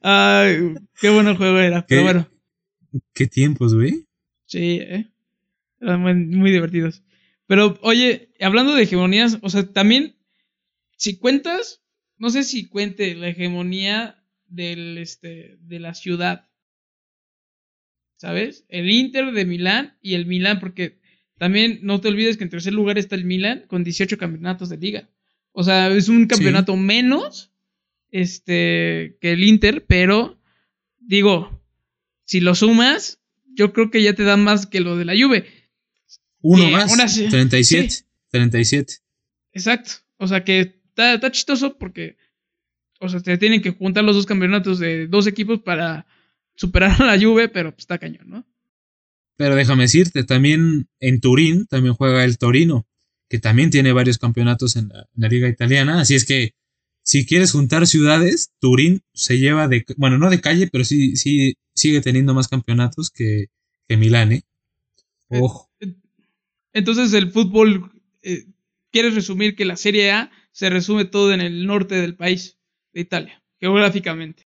[0.01, 2.03] Ay, qué bueno juego era, pero ¿Qué?
[2.03, 2.29] bueno.
[3.13, 4.07] Qué tiempos, güey.
[4.45, 5.11] Sí, ¿eh?
[5.79, 7.03] Eran muy, muy divertidos.
[7.47, 10.15] Pero, oye, hablando de hegemonías, o sea, también,
[10.97, 11.83] si cuentas,
[12.17, 16.47] no sé si cuente la hegemonía del, este, de la ciudad.
[18.17, 18.65] ¿Sabes?
[18.69, 20.99] El Inter de Milán y el Milán, porque
[21.37, 24.77] también no te olvides que en tercer lugar está el Milán con 18 campeonatos de
[24.77, 25.09] liga.
[25.51, 27.54] O sea, es un campeonato menos
[28.11, 30.39] este, que el Inter, pero
[30.99, 31.61] digo,
[32.25, 33.19] si lo sumas,
[33.53, 35.45] yo creo que ya te da más que lo de la Juve.
[36.41, 36.91] Uno Que más.
[36.91, 37.89] aún así- 37.
[37.89, 38.03] sí.
[38.31, 38.93] 37.
[39.53, 39.91] Exacto.
[40.17, 42.17] O sea que está, está chistoso porque,
[42.99, 46.05] o sea, te tienen que juntar los dos campeonatos de dos equipos para
[46.55, 48.45] superar a la Juve, pero pues, está cañón, ¿no?
[49.37, 52.87] Pero déjame decirte, también en Turín también juega el Torino,
[53.27, 55.99] que también tiene varios campeonatos en la, en la liga italiana.
[55.99, 56.53] Así es que
[57.05, 61.55] si quieres juntar ciudades, Turín se lleva de, bueno, no de calle, pero sí, sí
[61.75, 63.45] sigue teniendo más campeonatos que,
[63.87, 64.43] que Milán, ¿eh?
[65.29, 65.69] Ojo.
[66.73, 67.91] Entonces el fútbol,
[68.23, 68.45] eh,
[68.91, 72.57] ¿quieres resumir que la Serie A se resume todo en el norte del país,
[72.91, 74.47] de Italia, geográficamente?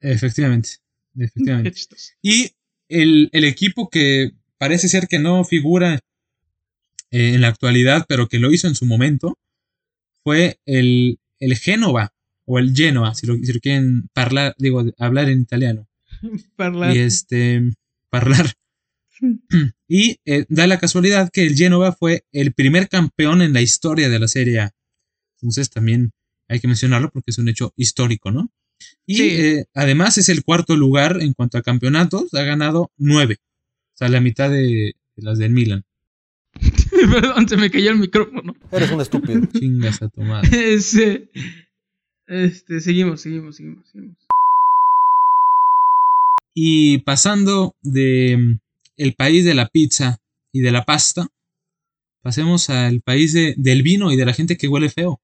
[0.00, 0.76] Efectivamente.
[1.16, 1.74] Efectivamente.
[2.22, 2.52] Y
[2.88, 5.94] el, el equipo que parece ser que no figura
[7.10, 9.36] eh, en la actualidad, pero que lo hizo en su momento,
[10.22, 12.12] fue el, el Génova
[12.46, 15.88] o el Genoa, si lo, si lo quieren parlar, digo, hablar en italiano.
[16.56, 16.94] Parlar.
[16.96, 17.62] Y este,
[18.10, 18.52] parlar.
[19.88, 24.08] Y eh, da la casualidad que el Génova fue el primer campeón en la historia
[24.08, 24.72] de la Serie A.
[25.40, 26.10] Entonces también
[26.48, 28.50] hay que mencionarlo porque es un hecho histórico, ¿no?
[29.06, 29.28] Y Sí.
[29.30, 33.36] eh, además es el cuarto lugar en cuanto a campeonatos, ha ganado nueve.
[33.94, 35.84] O sea, la mitad de, de las del Milan.
[37.20, 38.54] Perdón, se me cayó el micrófono.
[38.72, 39.40] Eres un estúpido.
[39.52, 40.74] Chingas a tu madre.
[40.74, 41.28] Este,
[42.26, 44.16] este, seguimos, seguimos, seguimos, seguimos.
[46.54, 48.58] Y pasando de mm,
[48.98, 50.18] el país de la pizza
[50.52, 51.26] y de la pasta,
[52.22, 55.20] pasemos al país de- del vino y de la gente que huele feo.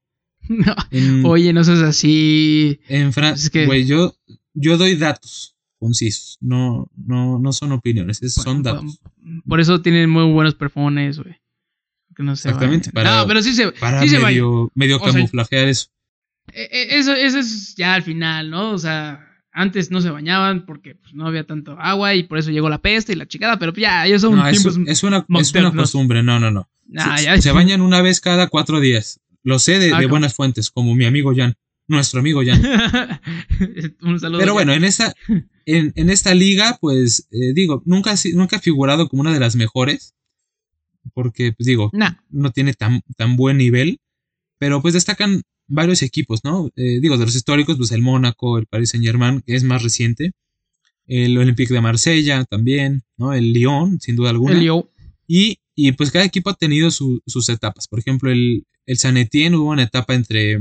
[0.49, 2.81] No, En, Oye, no seas así.
[2.89, 4.15] en Francia, es que- güey, yo,
[4.55, 9.01] yo doy datos concisos, no, no, no son opiniones, es- son datos.
[9.49, 11.37] Por eso tienen muy buenos perfumes, güey.
[12.21, 14.29] Que no se Exactamente, para- no, pero sí se, Para sí se vayan.
[14.43, 15.87] medio, medio O sea, camuflajear eso.
[16.53, 18.73] Eh, eh, Eso, eso es ya al final, ¿no?
[18.73, 22.51] O sea, antes no se bañaban porque pues, no había tanto agua y por eso
[22.51, 24.73] llegó la peste y la chingada, pero ya, ya son No, es, tiempos.
[24.87, 26.69] es una, es una costumbre, no, no, no.
[26.89, 29.19] Nah, se, ya- se bañan una vez cada cuatro días.
[29.43, 31.55] Lo sé de, Ah, de buenas fuentes, como mi amigo Jan,
[31.89, 32.61] nuestro amigo Jan.
[34.03, 34.41] Un saludo.
[34.41, 35.15] Pero bueno, en esta,
[35.65, 39.57] en, en esta liga, pues eh, digo, nunca, nunca ha figurado como una de las
[39.57, 40.15] mejores.
[41.15, 43.99] Porque, pues digo, Nah, no tiene tan, tan buen nivel.
[44.59, 46.71] Pero pues destacan varios equipos, ¿no?
[46.77, 49.83] Eh, digo, de los históricos, pues el Mónaco, el Paris Saint Germain, que es más
[49.83, 50.33] reciente.
[51.07, 53.33] El Olympique de Marsella también, ¿no?
[53.33, 54.53] El Lyon, sin duda alguna.
[54.59, 54.91] el yo.
[55.27, 57.89] Y, y, pues cada equipo ha tenido su- sus etapas.
[57.89, 60.53] Por ejemplo, el, el San Etienne hubo una etapa entre.
[60.53, 60.61] eh,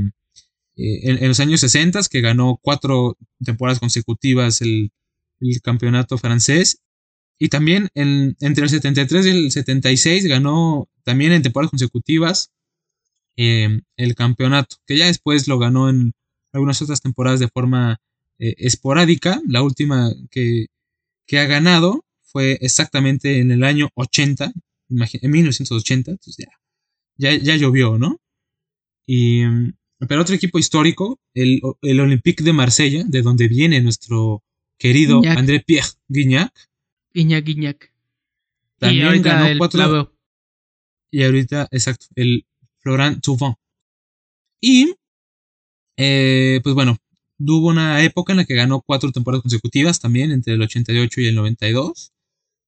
[0.76, 4.90] en, en los años 60 que ganó cuatro temporadas consecutivas el,
[5.40, 6.80] el campeonato francés.
[7.42, 12.52] Y también en, entre el 73 y el 76 ganó también en temporadas consecutivas
[13.36, 16.12] eh, el campeonato, que ya después lo ganó en
[16.52, 17.98] algunas otras temporadas de forma
[18.38, 19.40] eh, esporádica.
[19.48, 20.66] La última que,
[21.26, 24.52] que, ha ganado fue exactamente en el año 80,
[24.90, 26.52] en 1980, entonces ya,
[27.16, 28.20] ya, ya llovió, ¿no?
[29.06, 29.44] Y,
[30.06, 34.42] pero otro equipo histórico, el, el Olympique de Marsella, de donde viene nuestro
[34.78, 35.38] querido Guignac.
[35.38, 36.52] André Pierre Guignac,
[37.14, 37.92] Guiñac, Guiñac.
[38.78, 40.16] también y ahorita ganó el cuatro.
[41.10, 42.46] Y ahorita, exacto, el
[42.78, 43.54] Florent Thauvin.
[44.60, 44.94] Y,
[45.96, 46.98] eh, pues bueno,
[47.38, 51.26] hubo una época en la que ganó cuatro temporadas consecutivas también, entre el 88 y
[51.26, 52.12] el 92.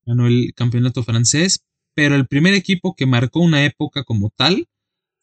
[0.07, 4.69] Ganó el campeonato francés, pero el primer equipo que marcó una época como tal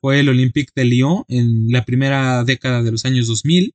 [0.02, 3.74] fue el Olympique de Lyon en la primera década de los años 2000,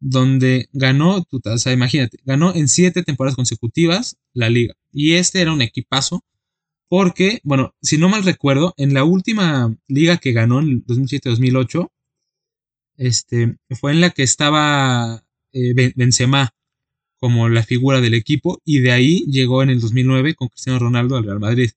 [0.00, 4.74] donde ganó, o sea, imagínate, ganó en siete temporadas consecutivas la liga.
[4.92, 6.24] Y este era un equipazo
[6.88, 11.90] porque, bueno, si no mal recuerdo, en la última liga que ganó en el 2007-2008,
[12.96, 16.50] este, fue en la que estaba eh, Ben- Benzema
[17.18, 21.16] como la figura del equipo y de ahí llegó en el 2009 con Cristiano Ronaldo
[21.16, 21.70] al Real Madrid.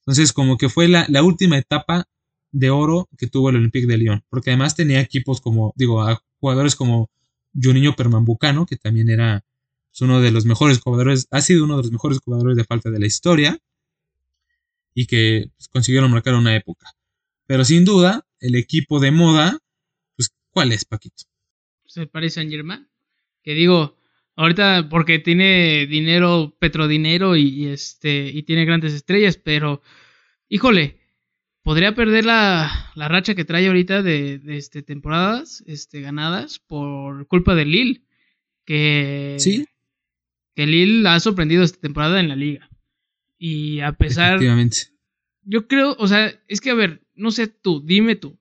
[0.00, 2.06] Entonces, como que fue la, la última etapa
[2.52, 6.22] de oro que tuvo el Olympique de Lyon, porque además tenía equipos como, digo, a
[6.40, 7.10] jugadores como
[7.54, 9.44] Juninho Permambucano, que también era
[9.90, 12.90] pues, uno de los mejores jugadores, ha sido uno de los mejores jugadores de falta
[12.90, 13.58] de la historia
[14.94, 16.92] y que pues, consiguieron marcar una época.
[17.46, 19.58] Pero sin duda, el equipo de moda,
[20.16, 21.24] pues, ¿cuál es, Paquito?
[21.86, 22.88] Se parece a Saint Germain.
[23.42, 23.96] Que digo,
[24.36, 29.82] ahorita porque tiene dinero, petrodinero y este y tiene grandes estrellas, pero
[30.48, 30.98] híjole,
[31.64, 37.26] podría perder la, la racha que trae ahorita de, de, este, temporadas este, ganadas por
[37.26, 38.02] culpa de Lille.
[38.64, 39.66] Que, Sí.
[40.54, 42.70] que Lille ha sorprendido esta temporada en la liga.
[43.38, 44.40] Y a pesar,
[45.42, 48.38] yo creo, o sea, es que a ver, no sé tú, dime tú.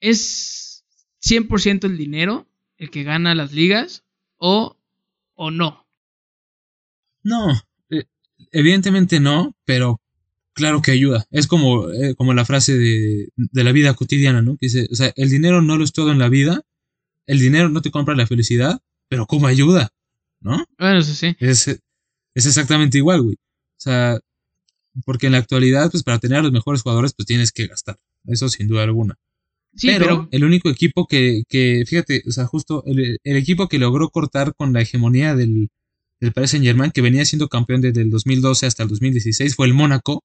[0.00, 0.84] ¿Es
[1.22, 4.04] 100% el dinero el que gana las ligas
[4.36, 4.76] o,
[5.34, 5.86] o no?
[7.22, 7.52] No,
[7.90, 8.04] eh,
[8.50, 10.01] evidentemente no, pero
[10.54, 11.26] claro que ayuda.
[11.30, 14.56] Es como, eh, como la frase de, de la vida cotidiana, ¿no?
[14.56, 16.62] Que dice, o sea, el dinero no lo es todo en la vida,
[17.26, 19.90] el dinero no te compra la felicidad, pero ¿cómo ayuda?
[20.40, 20.64] ¿No?
[20.78, 21.36] Bueno, eso sí.
[21.38, 23.36] Es, es exactamente igual, güey.
[23.36, 24.18] O sea,
[25.04, 27.98] porque en la actualidad, pues para tener a los mejores jugadores, pues tienes que gastar.
[28.26, 29.16] Eso sin duda alguna.
[29.74, 33.68] Sí, pero, pero, el único equipo que, que fíjate, o sea, justo el, el equipo
[33.68, 35.70] que logró cortar con la hegemonía del,
[36.20, 39.66] del Paris Saint Germain, que venía siendo campeón desde el 2012 hasta el 2016, fue
[39.66, 40.22] el Mónaco.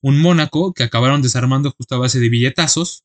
[0.00, 3.04] Un Mónaco que acabaron desarmando justo a base de billetazos,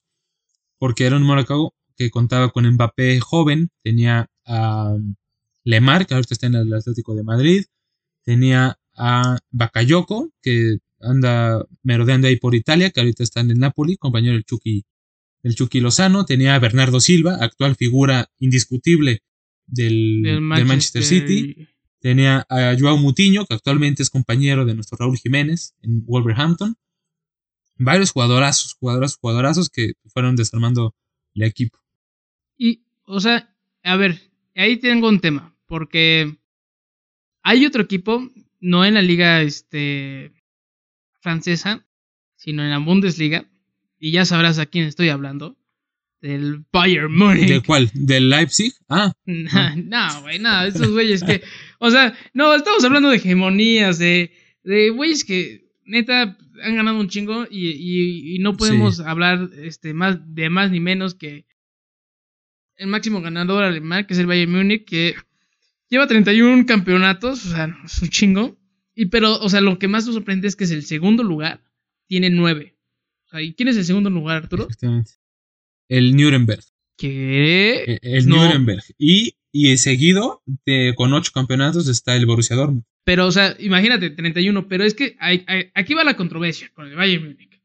[0.77, 4.95] porque era un Mónaco que contaba con Mbappé joven, tenía a
[5.63, 7.65] Lemar, que ahorita está en el Atlético de Madrid,
[8.23, 13.97] tenía a Bakayoko, que anda merodeando ahí por Italia, que ahorita está en el Napoli,
[13.97, 14.85] compañero del Chucky
[15.43, 19.23] el Chucky Lozano, tenía a Bernardo Silva, actual figura indiscutible
[19.67, 21.67] del, del del Manchester, Manchester City.
[22.03, 26.75] Tenía a Joao Mutiño, que actualmente es compañero de nuestro Raúl Jiménez en Wolverhampton.
[27.77, 30.93] Varios jugadorazos, jugadorazos, jugadorazos que fueron desarmando
[31.33, 31.79] el equipo.
[32.57, 34.19] Y, o sea, a ver,
[34.53, 36.37] ahí tengo un tema, porque
[37.41, 40.33] hay otro equipo, no en la liga este,
[41.21, 41.87] francesa,
[42.35, 43.49] sino en la Bundesliga,
[43.97, 45.55] y ya sabrás a quién estoy hablando,
[46.23, 47.49] del Bayern Múnich.
[47.49, 47.91] ¿De cuál?
[47.93, 48.73] ¿Del Leipzig?
[48.87, 51.43] Ah, no, güey, no, esos güeyes que,
[51.79, 54.31] o sea, no, estamos hablando de hegemonías, de,
[54.63, 59.03] de güeyes que neta han ganado un chingo y, y, y no podemos Sí.
[59.05, 61.45] hablar este, más, de más ni menos que
[62.77, 65.15] el máximo ganador alemán, que es el Bayern Múnich, que
[65.89, 68.57] lleva 31 campeonatos, o sea, es un chingo.
[68.95, 71.61] Y pero, o sea, lo que más nos sorprende es que es el segundo lugar,
[72.07, 72.77] tiene 9.
[73.25, 74.63] O sea, ¿y quién es el segundo lugar, Arturo?
[74.65, 75.11] efectivamente.
[75.97, 76.63] El Nuremberg.
[76.97, 78.43] Que El, el No.
[78.45, 78.83] Nuremberg.
[78.97, 82.83] Y, y seguido, de, con ocho campeonatos, está el Borussia Dortmund.
[83.05, 86.87] Pero, o sea, imagínate, 31, pero es que hay- hay- aquí va la controversia con
[86.87, 87.61] el Bayern Múnich.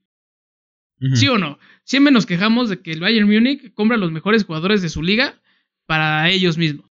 [1.15, 1.61] ¿Sí o no?
[1.85, 5.41] Siempre nos quejamos de que el Bayern Múnich compra los mejores jugadores de su liga
[5.87, 6.91] para ellos mismos.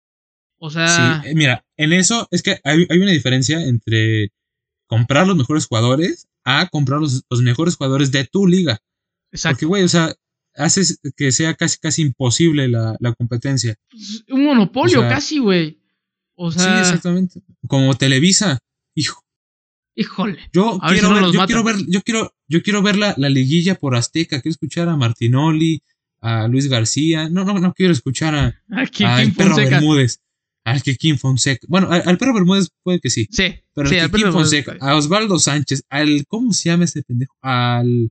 [0.57, 4.29] O sea, Sí, eh, mira, en eso es que hay, hay una diferencia entre
[4.87, 8.73] comprar los mejores jugadores a comprar los, los mejores jugadores de tu liga.
[9.31, 9.67] Porque, exacto.
[9.69, 10.13] güey, o sea,
[10.55, 13.75] haces que sea casi, casi imposible la, la competencia.
[14.29, 15.79] Un monopolio o sea, casi, güey.
[16.35, 17.41] O sí, sea, exactamente.
[17.67, 18.59] Como Televisa.
[18.95, 19.23] Hijo,
[19.95, 20.39] híjole.
[20.51, 23.29] yo quiero si no ver, yo quiero ver, yo quiero, yo quiero ver la, la
[23.29, 25.81] liguilla por Azteca, quiero escuchar a Martinoli,
[26.21, 27.29] a Luis García.
[27.29, 29.55] No, no, no quiero escuchar a, Aquí, a Kim el perro.
[29.55, 30.21] Bermúdez.
[30.63, 31.65] al Kim Fonseca.
[31.69, 33.27] Bueno, al, al perro Bermúdez puede que sí.
[33.31, 36.25] Sí, Pero sí, al al perro Fonseca, a Osvaldo Sánchez, al.
[36.27, 37.35] ¿Cómo se llama ese pendejo?
[37.41, 38.09] Al.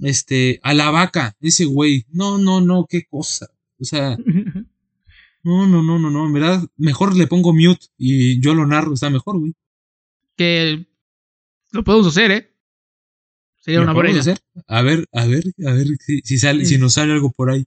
[0.00, 0.58] Este.
[0.62, 2.06] A la vaca, ese güey.
[2.10, 3.48] No, no, no, qué cosa.
[3.78, 4.16] O sea,
[5.44, 6.26] no, no, no, no, no.
[6.26, 9.54] En verdad, mejor le pongo mute y yo lo narro, está mejor, güey.
[10.36, 10.86] que
[11.72, 12.48] lo podemos hacer, ¿eh?
[13.60, 14.36] Sería ¿Lo una buena idea.
[14.66, 17.64] A ver, a ver, a ver si, si sale, si nos sale algo por ahí.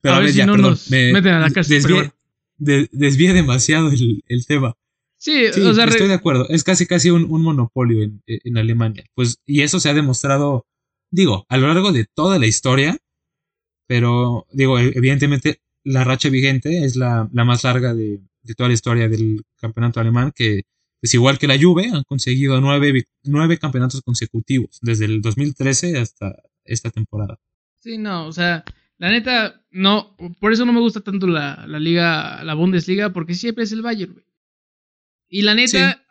[0.00, 2.14] Pero A ver si no nos meten a la cárcel, Desvié, pero bueno.
[2.58, 4.74] de- desvié demasiado el, el tema.
[5.18, 6.48] Sí, Sí, o sea, re- estoy de acuerdo.
[6.48, 9.04] Es casi casi un, un monopolio en, en Alemania.
[9.14, 10.66] Pues, y eso se ha demostrado,
[11.10, 12.96] digo, a lo largo de toda la historia.
[13.86, 18.68] Pero, digo, e- evidentemente la racha vigente es la, la más larga de, de toda
[18.68, 20.62] la historia del campeonato alemán, que
[21.02, 26.36] es igual que la Juve, han conseguido nueve, nueve campeonatos consecutivos, desde el 2013 hasta
[26.64, 27.38] esta temporada.
[27.78, 28.64] Sí, no, o sea,
[28.98, 33.34] la neta, no, por eso no me gusta tanto la, la liga, la Bundesliga, porque
[33.34, 34.26] siempre es el Bayern, güey.
[35.28, 36.04] Y la neta,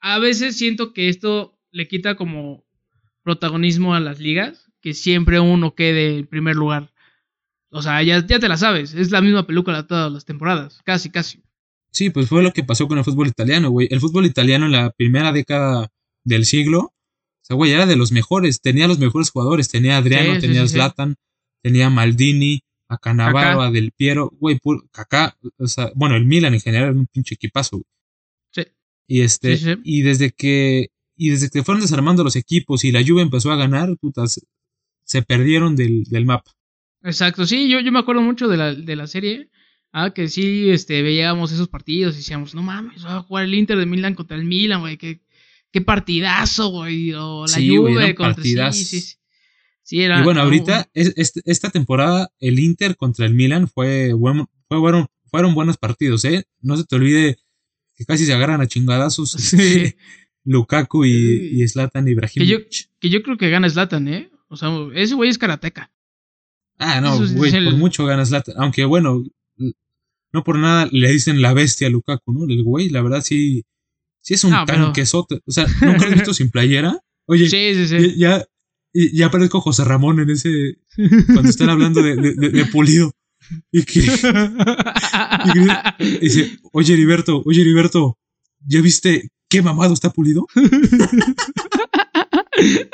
[0.00, 2.64] a veces siento que esto le quita como
[3.24, 6.92] protagonismo a las ligas, que siempre uno quede en primer lugar.
[7.70, 11.10] O sea, ya, ya te la sabes, es la misma película todas las temporadas, casi,
[11.10, 11.42] casi.
[11.90, 13.88] Sí, pues fue lo que pasó con el fútbol italiano, güey.
[13.90, 15.88] El fútbol italiano en la primera década
[16.22, 16.78] del siglo,
[17.44, 20.40] o sea, güey, era de los mejores, tenía los mejores jugadores, tenía a Adriano, Sí,
[20.40, 20.74] tenía sí, sí.
[20.74, 21.16] Zlatan,
[21.62, 24.58] tenía a Maldini, a Cannavaro, a Del Piero, güey,
[24.92, 27.84] Kaká, o sea, bueno, el Milan en general era un pinche equipazo, güey.
[28.50, 28.62] Sí.
[29.08, 33.22] Y este, y desde que, y desde que fueron desarmando los equipos y la Juve
[33.22, 34.40] empezó a ganar, putas,
[35.04, 36.50] se perdieron del, del mapa.
[37.02, 39.50] Exacto, sí, yo, yo me acuerdo mucho de la, de la serie.
[39.92, 43.54] Ah, que sí, este, veíamos esos partidos y decíamos, no mames, va a jugar el
[43.54, 45.20] Inter de Milán contra el Milan, güey, qué,
[45.70, 48.34] qué partidazo, güey, o la Sí, Juve contra...
[48.34, 48.76] Sí, partidazos.
[48.88, 49.16] sí, sí.
[49.82, 50.18] Sí, era...
[50.20, 54.78] Y bueno, no, ahorita, es- esta temporada, el Inter contra el Milan fue bueno, fue
[54.78, 56.44] bueno- fueron buenos partidos, ¿eh?
[56.60, 57.36] No se te olvide
[57.96, 59.94] que casi se agarran a chingadazos Sí.
[60.44, 62.90] Lukaku y, y Zlatan que, yo, Ibrahimovic.
[63.00, 64.30] que yo creo que gana Zlatan, ¿eh?
[64.48, 65.90] O sea, ese güey es karateca.
[66.78, 68.54] Ah, no, güey, el- por mucho gana Zlatan.
[68.58, 69.24] Aunque bueno,
[70.32, 72.44] no por nada le dicen la bestia a Lukaku, ¿no?
[72.52, 73.64] El güey, la verdad, sí,
[74.20, 75.40] sí es un pero- tanquesote.
[75.46, 76.98] O sea, ¿nunca lo has visto sin playera?
[77.26, 78.14] Oye, Sí, sí, sí.
[78.18, 78.38] ya,
[78.92, 80.78] ya, ya parezco José Ramón en ese,
[81.32, 83.12] cuando están hablando de, de- de- de Pulido.
[83.72, 84.00] Y que,
[85.98, 88.18] Y dice, oye Heriberto, oye Heriberto,
[88.66, 90.46] ¿ya viste qué mamado está pulido?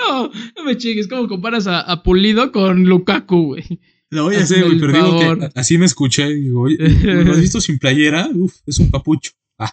[0.01, 3.81] no, no me chingues, ¿cómo comparas a, a Pulido con Lukaku, güey?
[4.11, 6.29] No, ya sé, güey, pero digo que así me escuché.
[6.31, 8.29] y Digo, oye, ¿lo has visto sin playera?
[8.35, 9.31] Uf, es un papucho.
[9.59, 9.73] Ah,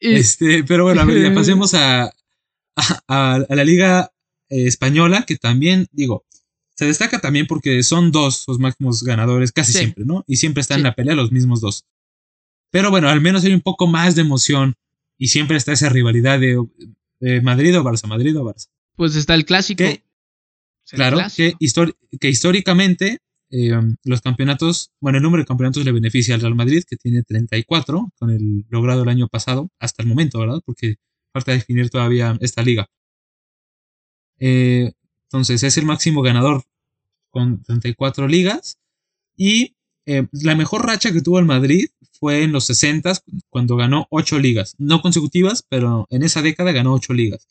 [0.00, 2.12] este, pero bueno, a ver, ya pasemos a, a,
[3.08, 4.12] a- a la liga
[4.48, 6.24] eh, española, que también, digo,
[6.76, 9.78] se destaca también porque son dos los máximos ganadores casi Sí.
[9.78, 10.24] siempre, ¿no?
[10.26, 10.80] Y siempre están Sí.
[10.80, 11.84] en la pelea los mismos dos.
[12.70, 14.74] Pero bueno, al menos hay un poco más de emoción
[15.22, 16.60] y siempre está esa rivalidad de
[17.20, 18.66] eh, Madrid o Barça, Madrid o Barça.
[18.96, 19.84] pues está el clásico.
[20.90, 21.56] Claro, clásico.
[22.18, 23.18] que, históricamente
[23.48, 23.70] eh,
[24.02, 28.10] los campeonatos, bueno, el número de campeonatos le beneficia al Real Madrid, que tiene 34
[28.18, 30.60] con el logrado el año pasado, hasta el momento, ¿verdad?
[30.66, 30.96] Porque
[31.32, 32.88] falta definir todavía esta liga.
[34.40, 34.90] Eh,
[35.30, 36.64] entonces, es el máximo ganador
[37.30, 38.76] con 34 ligas.
[39.36, 41.90] Y eh, la mejor racha que tuvo el Madrid
[42.22, 43.14] fue en los 60
[43.50, 44.76] cuando ganó 8 ligas.
[44.78, 47.48] No consecutivas, pero en esa década ganó 8 ligas.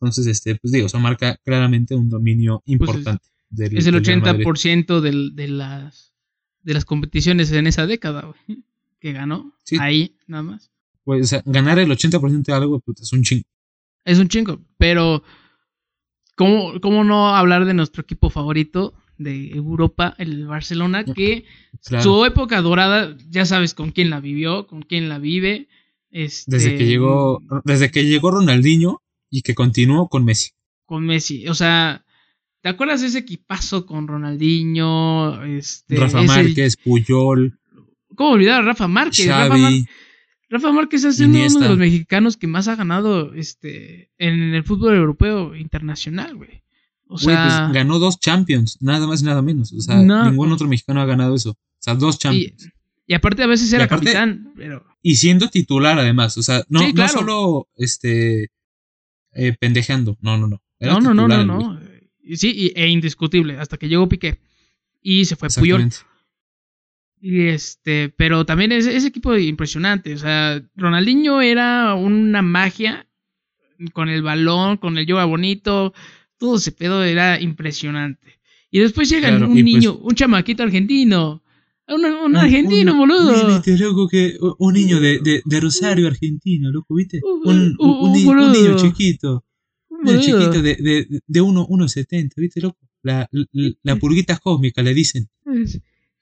[0.00, 3.22] Entonces, este, pues digo, eso marca claramente un dominio importante.
[3.54, 4.46] Pues Es el del Real Madrid.
[4.46, 6.14] 80% del- de, las,
[6.62, 8.34] de las competiciones en esa década.
[8.98, 9.52] Que ganó.
[9.62, 9.76] Sí.
[9.78, 10.70] Ahí, nada más.
[11.04, 13.44] Pues, o sea, ganar el 80% de algo pues, es un chingo.
[14.06, 14.58] Es un chingo.
[14.78, 15.22] Pero,
[16.34, 21.04] ¿cómo, ¿cómo no hablar de nuestro equipo favorito de Europa, el Barcelona?
[21.04, 21.44] Que
[21.84, 22.02] Claro.
[22.04, 25.68] su época dorada, ya sabes con quién la vivió, con quién la vive.
[26.10, 30.50] Este, Desde que llegó, desde que llegó Ronaldinho y que continuó con Messi.
[30.86, 31.48] Con Messi.
[31.48, 32.04] O sea,
[32.62, 35.42] ¿te acuerdas de ese equipazo con Ronaldinho?
[35.44, 37.58] Este, Rafa ese- Márquez, Puyol,
[38.16, 39.26] ¿Cómo olvidar a Rafa Márquez?
[39.26, 39.86] Rafa, Mar- Xavi.
[40.50, 41.58] Rafa Márquez es uno Iniesta.
[41.64, 46.62] de los mexicanos que más ha ganado este, en el fútbol europeo internacional, güey.
[47.14, 49.72] O Güey, sea, pues ganó dos Champions, nada más y nada menos.
[49.72, 50.28] O sea, No.
[50.28, 51.50] ningún otro mexicano ha ganado eso.
[51.50, 52.68] O sea, dos Champions.
[53.06, 56.36] y aparte a veces era aparte- capitán, pero Y, siendo titular además.
[56.38, 57.12] O sea, no, Sí, claro.
[57.12, 58.50] no solo este
[59.32, 60.16] eh, pendejeando.
[60.20, 60.62] No, no, no.
[60.78, 61.80] Era no, no, no, no, no.
[62.22, 64.40] Y Sí, y- e indiscutible, hasta que llegó Piqué.
[65.02, 65.88] Y se fue Puyol.
[67.20, 70.14] Y este, pero también es ese equipo impresionante.
[70.14, 73.06] O sea, Ronaldinho era una magia
[73.92, 75.94] con el balón, con el yoga bonito,
[76.38, 78.38] todo ese pedo era impresionante.
[78.70, 81.42] Y después llega Claro, un pues- niño, un chamaquito argentino,
[81.86, 83.46] Un, un argentino, Un- boludo.
[83.48, 87.20] Viste, loco, que un- niño de, de, de Rosario, Argentina, loco, ¿viste?
[87.22, 89.44] Un- Un, un, un- un ni- un un niño chiquito.
[89.90, 92.78] Un niño chiquito de, de, de uno- 1,70, ¿viste, loco?
[93.02, 95.28] La, la, la purguita cósmica, le dicen.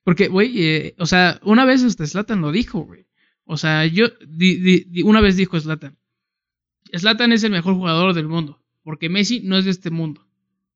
[0.03, 3.07] Porque, güey, eh, o sea, una vez este Slatan lo dijo, güey.
[3.45, 5.97] O sea, yo, di- di- di- una vez dijo Slatan.
[6.93, 8.61] Slatan es el mejor jugador del mundo.
[8.83, 10.27] Porque Messi no es de este mundo.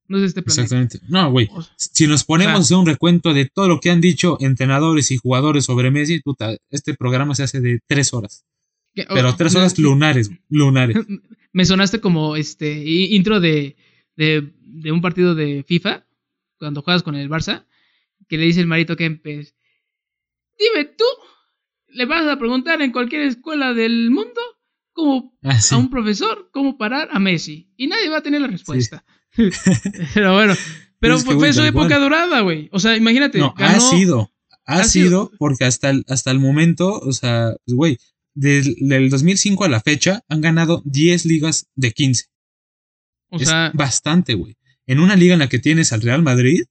[0.07, 0.61] No es de este planeta.
[0.63, 0.99] Exactamente.
[1.09, 1.49] No, güey.
[1.51, 4.37] O sea, Si nos ponemos O a un recuento de todo lo que han dicho
[4.39, 8.45] entrenadores y jugadores sobre Messi, puta, este programa se hace de tres horas.
[8.95, 10.97] que- Pero tres horas lunares, lunares.
[11.53, 13.75] Me sonaste como este intro de,
[14.15, 16.05] de, de un partido de FIFA,
[16.57, 17.65] cuando juegas con el Barça,
[18.29, 19.55] que le dice el Marito Kempes,
[20.57, 21.03] dime tú,
[21.89, 24.39] le vas a preguntar en cualquier escuela del mundo
[24.97, 25.73] cómo Ah, sí.
[25.75, 27.71] a un profesor cómo parar a Messi.
[27.77, 29.05] Y nadie va a tener la respuesta.
[30.13, 30.53] pero bueno,
[30.99, 32.01] pero Es que, fue, fue su época cual.
[32.01, 32.69] dorada, güey.
[32.71, 33.37] O sea, imagínate.
[33.39, 34.31] No, ganó- ha sido.
[34.65, 35.31] Ha, ha sido, sido.
[35.39, 37.97] porque hasta el, hasta el momento, o sea, pues, güey,
[38.33, 42.25] del, del 2005 a la fecha han ganado 10 ligas de 15.
[43.29, 44.57] O es sea, bastante, güey.
[44.85, 46.63] En una liga en la que tienes al Real Madrid,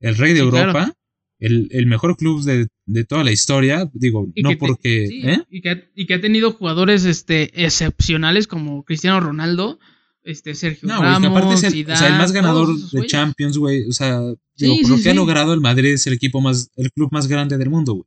[0.00, 0.92] el rey de Sí, Europa, claro.
[1.40, 5.06] el, el mejor club de, de toda la historia, digo, y no te- porque...
[5.08, 5.42] sí, ¿eh?
[5.50, 9.78] y, que ha, y que ha tenido jugadores este, excepcionales como Cristiano Ronaldo,
[10.22, 13.10] este, Sergio No, Ramos, aparte es el, o Zidane, sea, el más ganador de güeyes.
[13.12, 13.84] Champions, güey.
[13.88, 14.18] O sea,
[14.56, 17.10] digo, Sí, por lo que ha logrado el Madrid es el equipo más, el club
[17.12, 18.04] más grande del mundo, güey.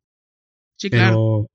[0.77, 1.47] Sí, Pero, claro.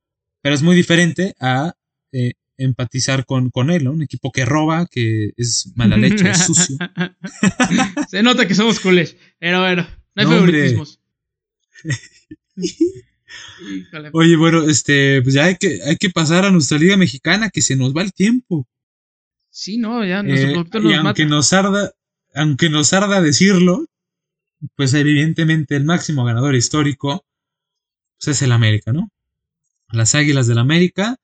[0.43, 1.73] pero es muy diferente a
[2.13, 3.93] eh, empatizar con, con él, ¿no?
[3.93, 6.77] Un equipo que roba, que es mala leche, es sucio.
[8.11, 9.83] Se nota que somos culés, pero bueno,
[10.15, 11.01] no hay No, favoritismos.
[13.59, 14.11] Híjole.
[14.13, 17.63] Oye, bueno, este, pues ya hay que, hay que pasar a nuestra liga mexicana, que
[17.63, 18.67] se nos va el tiempo.
[19.51, 21.35] Sí, no, ya nuestro Eh, productor y nos aunque mata.
[21.37, 21.93] nos arda,
[22.35, 23.87] aunque nos arda decirlo,
[24.77, 27.25] pues evidentemente el máximo ganador histórico
[28.19, 29.11] pues es el América, ¿no?
[29.91, 31.17] Las Águilas del América,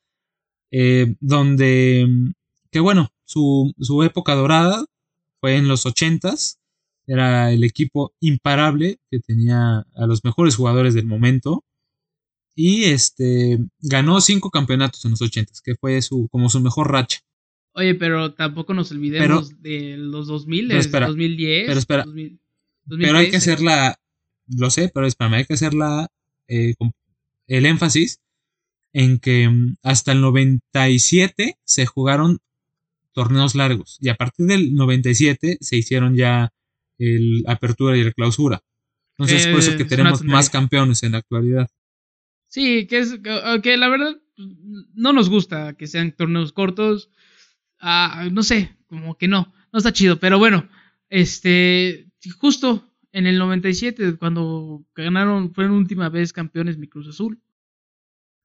[0.70, 2.06] eh, donde,
[2.70, 4.84] que bueno, su, su época dorada
[5.40, 6.58] fue en los ochentas,
[7.06, 11.64] era el equipo imparable que tenía a los mejores jugadores del momento
[12.54, 17.20] y este ganó cinco campeonatos en los ochentas, que fue su como su mejor racha.
[17.72, 22.04] Oye, pero tampoco nos olvidemos de los 2000, Pero espera, 2010, pero espera.
[22.04, 22.40] 2000,
[22.88, 23.36] Pero hay que 2013.
[23.36, 23.96] hacerla,
[24.48, 26.08] lo sé, pero espérame, hay que hacerla
[26.48, 26.92] eh, con
[27.46, 28.18] el énfasis
[28.92, 32.38] en que mm, hasta el 97 se jugaron
[33.12, 36.52] torneos largos y a partir del 97 se hicieron ya
[36.98, 38.62] el apertura y el clausura.
[39.16, 41.68] Entonces, por eso Eh, que es tenemos más campeones en la actualidad.
[42.50, 43.18] Sí, que es
[43.62, 44.20] que, la verdad
[44.94, 47.10] no nos gusta que sean torneos cortos.
[47.78, 50.68] Ah, no sé, como que no, no está chido, pero bueno,
[51.08, 57.40] este justo en el 97 cuando ganaron fueron última vez campeones mi Cruz Azul,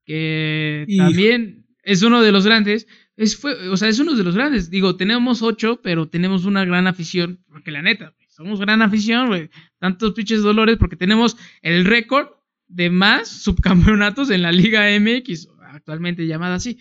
[0.05, 1.03] que Hijo.
[1.03, 2.87] también es uno de los grandes,
[3.17, 4.69] es fue, o sea, es uno de los grandes.
[4.69, 9.49] Digo, tenemos ocho, pero tenemos una gran afición, porque la neta, somos gran afición, güey.
[9.79, 12.34] Tantos pinches dolores porque tenemos el récord
[12.67, 16.77] de más subcampeonatos en la Liga MX, actualmente llamada así.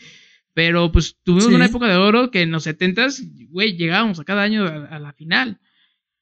[0.54, 1.54] Pero pues tuvimos Sí.
[1.54, 4.98] una época de oro que en los 70s, güey, llegábamos a cada año a, a
[5.00, 5.60] la final.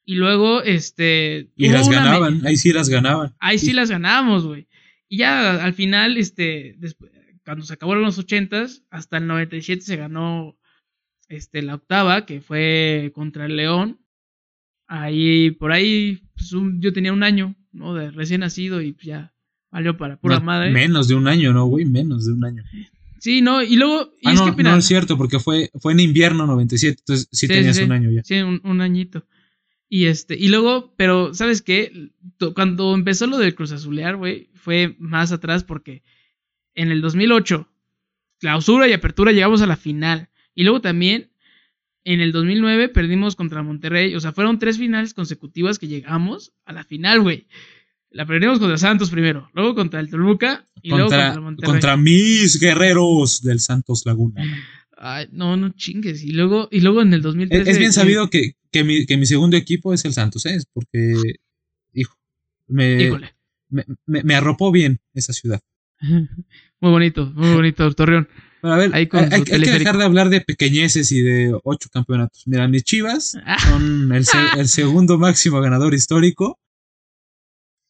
[0.05, 1.51] Y luego, este.
[1.55, 3.35] Y las ganaban, ahí sí las ganaban.
[3.39, 4.67] Ahí sí las ganamos, güey.
[5.07, 6.75] Y ya al final, este,
[7.45, 10.57] cuando se acabaron los 80s, hasta el 97 se ganó
[11.29, 13.99] este, la octava, que fue contra el León.
[14.87, 17.93] Ahí, por ahí, pues, un- yo tenía un año, ¿no?
[17.93, 19.32] De recién nacido y pues, ya
[19.73, 20.71] valió para pura No, madre.
[20.71, 21.83] Menos de un año, ¿no, güey?
[21.85, 22.63] Menos de un año.
[23.19, 25.71] Sí, no, y luego, y Ah, es no, que, mira, no es cierto, porque fue,
[25.79, 28.23] fue en invierno 97, entonces sí, Sí, tenías sí, un año ya.
[28.23, 29.25] Sí, un, un añito.
[29.89, 32.11] Y este, y luego, pero, ¿sabes qué?
[32.53, 36.03] Cuando empezó lo del Cruz Azulear, güey, fue más atrás porque
[36.75, 37.69] en el 2008,
[38.39, 40.29] clausura y apertura, llegamos a la final.
[40.55, 41.29] Y luego también,
[42.03, 44.15] en el 2009, perdimos contra Monterrey.
[44.15, 47.47] O sea, fueron tres finales consecutivas que llegamos a la final, güey.
[48.13, 51.71] La perdimos contra Santos primero, luego contra el Toluca y luego Contra, contra Monterrey.
[51.71, 54.43] contra mis guerreros del Santos Laguna.
[54.97, 56.23] Ay, no, no chingues.
[56.23, 57.61] Y luego, y luego en el 2013.
[57.63, 60.59] Es, es bien sabido que, que, mi, que mi segundo equipo es el Santos, ¿eh?
[60.73, 61.13] Porque,
[61.93, 62.15] hijo,
[62.67, 63.11] me,
[63.69, 65.59] me, me- me arropó bien esa ciudad.
[66.79, 68.27] Muy bonito, muy bonito, Torreón.
[68.61, 72.43] Pero a ver, hay, que dejar de hablar de pequeñeces y de ocho campeonatos.
[72.45, 73.37] Mira, mis chivas
[73.69, 76.59] son el, se- el segundo máximo ganador histórico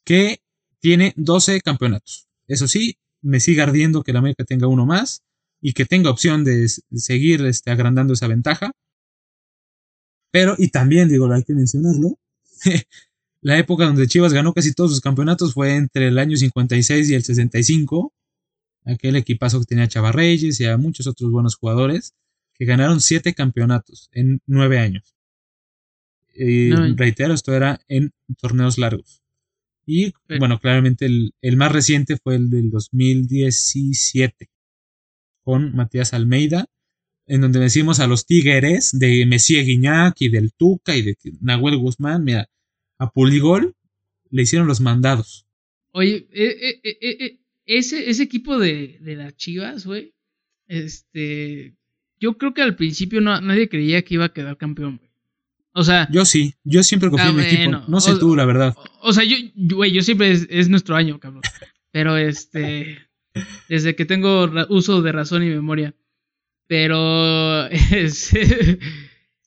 [0.06, 0.40] que
[0.80, 2.28] tiene 12 campeonatos.
[2.48, 5.24] Eso sí, me sigue ardiendo que la América tenga uno más
[5.62, 8.72] y que tenga opción de seguir este, agrandando esa ventaja.
[10.32, 12.18] Pero, y también digo, hay que mencionarlo,
[13.42, 17.14] La época donde Chivas ganó casi todos sus campeonatos fue entre el año 56 y
[17.14, 18.14] el 65.
[18.86, 22.14] Aquel equipazo que tenía a Chava Reyes y a muchos otros buenos jugadores
[22.54, 25.14] que ganaron siete campeonatos en nueve años.
[26.34, 26.96] Y No.
[26.96, 29.23] reitero, esto era en torneos largos.
[29.86, 34.50] Y bueno, claramente el, el más reciente fue el del 2017
[35.44, 36.68] con Matías Almeida,
[37.26, 41.78] en donde decimos a los Tigres de Messier Guiñac y del Tuca y de Nahuel
[41.78, 42.50] Guzmán, mira,
[42.98, 43.76] a Puligol
[44.30, 45.46] le hicieron los mandados.
[45.92, 50.14] Oye, eh, eh, eh, ese, ese equipo de, de las Chivas, güey,
[50.68, 51.76] este,
[52.20, 55.13] yo creo que al principio no, nadie creía que iba a quedar campeón, güey.
[55.76, 57.84] O sea, Yo sí, yo siempre confío Ah, en mi equipo.
[57.88, 58.76] No sé o- tú, la verdad.
[58.78, 61.42] o, o sea, yo, güey, yo siempre es, es nuestro año, cabrón.
[61.92, 63.00] Pero este,
[63.70, 65.96] desde que tengo uso de razón y memoria.
[66.68, 68.30] Pero, es,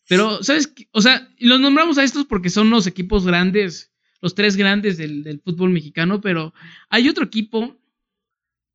[0.08, 0.72] pero, ¿sabes?
[0.92, 5.22] O sea, los nombramos a estos porque son los equipos grandes, los tres grandes del,
[5.22, 6.52] del fútbol mexicano, pero
[6.90, 7.76] hay otro equipo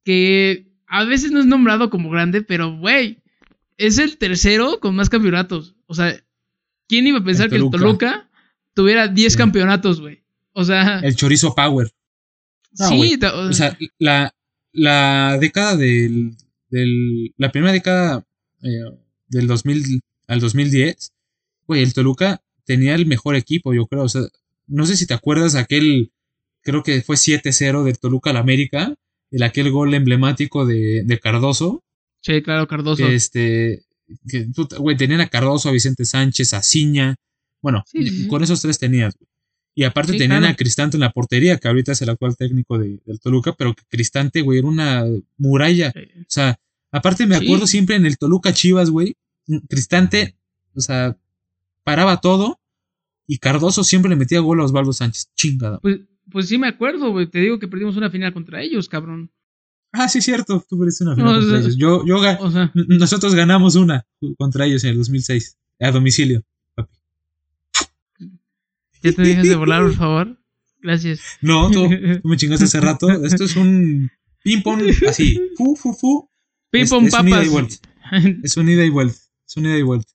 [0.03, 3.19] que a veces no es nombrado como grande, pero, güey,
[3.77, 5.75] es el tercero con más campeonatos.
[5.87, 6.15] O sea,
[6.91, 8.29] ¿quién iba a pensar que el Toluca.
[8.73, 9.37] Tuviera 10 Sí.
[9.37, 10.23] campeonatos, güey?
[10.51, 11.89] O sea, El chorizo Power.
[12.77, 14.35] no, sí, O sea, la,
[14.73, 16.35] la década del,
[16.69, 17.33] del.
[17.37, 18.25] La primera década
[18.61, 18.69] eh,
[19.29, 21.13] del 2000 al 2010,
[21.67, 24.03] güey, el Toluca tenía el mejor equipo, yo creo.
[24.03, 24.23] O sea,
[24.67, 26.11] no sé si te acuerdas aquel.
[26.61, 28.93] Creo que fue 7-0 del Toluca al América.
[29.31, 31.83] El aquel gol emblemático de, de Cardoso.
[32.21, 33.05] sí, claro, Cardoso.
[33.07, 33.83] Que este.
[34.27, 34.47] Que,
[34.77, 37.15] güey, tenían a Cardoso, a Vicente Sánchez, a Ciña.
[37.61, 39.15] Bueno, Sí, con esos tres tenías.
[39.17, 39.27] güey.
[39.73, 40.53] Y aparte Sí, tenían claro.
[40.53, 43.73] a Cristante en la portería, que ahorita es el actual técnico de- del Toluca, pero
[43.73, 45.05] que Cristante, güey, era una
[45.37, 45.93] muralla.
[45.95, 46.59] O sea,
[46.91, 47.45] aparte me Sí.
[47.45, 49.15] acuerdo siempre en el Toluca Chivas, güey.
[49.69, 50.35] Cristante,
[50.75, 51.17] o sea,
[51.83, 52.59] paraba todo.
[53.27, 55.29] Y Cardoso siempre le metía gol a Osvaldo Sánchez.
[55.35, 55.79] Chingada.
[55.79, 55.99] Pues,
[56.29, 57.27] pues sí me acuerdo, güey.
[57.27, 59.31] Te digo que perdimos una final contra ellos, cabrón.
[59.93, 60.65] Ah, sí, cierto.
[60.69, 61.77] Tú perdiste una final No, o contra sea- ellos.
[61.77, 64.05] Yo, yo ga- O sea, nosotros ganamos una
[64.37, 65.57] contra ellos en el 2006.
[65.79, 66.43] A domicilio.
[66.75, 66.93] papi.
[69.03, 70.37] ya te dejas de volar, por favor.
[70.81, 71.19] Gracias.
[71.41, 71.87] No, tú,
[72.21, 73.09] tú me chingaste hace rato.
[73.25, 74.09] Esto es un
[74.43, 75.39] ping-pong así.
[75.57, 76.29] Fu, fu, fu.
[76.69, 77.09] Ping Es- papas.
[78.43, 79.15] Es un ida y vuelta.
[79.47, 80.11] Es un ida y vuelta.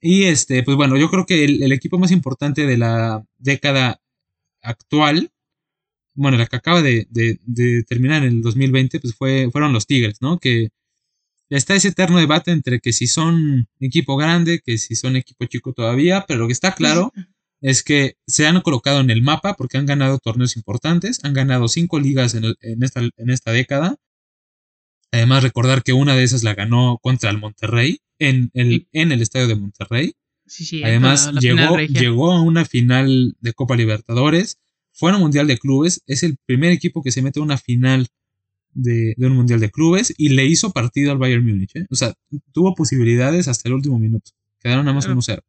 [0.00, 4.00] Y este, pues bueno, yo creo que el, el equipo más importante de la década
[4.62, 5.30] actual,
[6.16, 9.86] bueno, la que acaba de, de- de terminar en el 2020, pues fue, fueron los
[9.86, 10.38] Tigres, ¿no?
[10.38, 10.70] Que
[11.50, 15.72] está ese eterno debate entre que si son equipo grande, que si son equipo chico
[15.72, 17.12] todavía, pero lo que está claro
[17.60, 21.68] es que se han colocado en el mapa porque han ganado torneos importantes, han ganado
[21.68, 23.96] cinco ligas en, el- en esta, en esta década.
[25.12, 28.88] Además, recordar que una de esas la ganó contra el Monterrey, en el, Sí.
[28.92, 30.14] en el estadio de Monterrey.
[30.46, 30.82] Sí, sí.
[30.84, 34.58] Además, llegó, llegó a una final de Copa Libertadores,
[34.96, 37.58] fue a un Mundial de Clubes, es el primer equipo que se mete a una
[37.58, 38.06] final
[38.72, 41.76] de, de un Mundial de Clubes y le hizo partido al Bayern Múnich.
[41.76, 41.86] ¿eh?
[41.90, 42.14] O sea,
[42.52, 44.30] tuvo posibilidades hasta el último minuto.
[44.60, 45.20] Quedaron nada más Claro.
[45.20, 45.40] 1-0.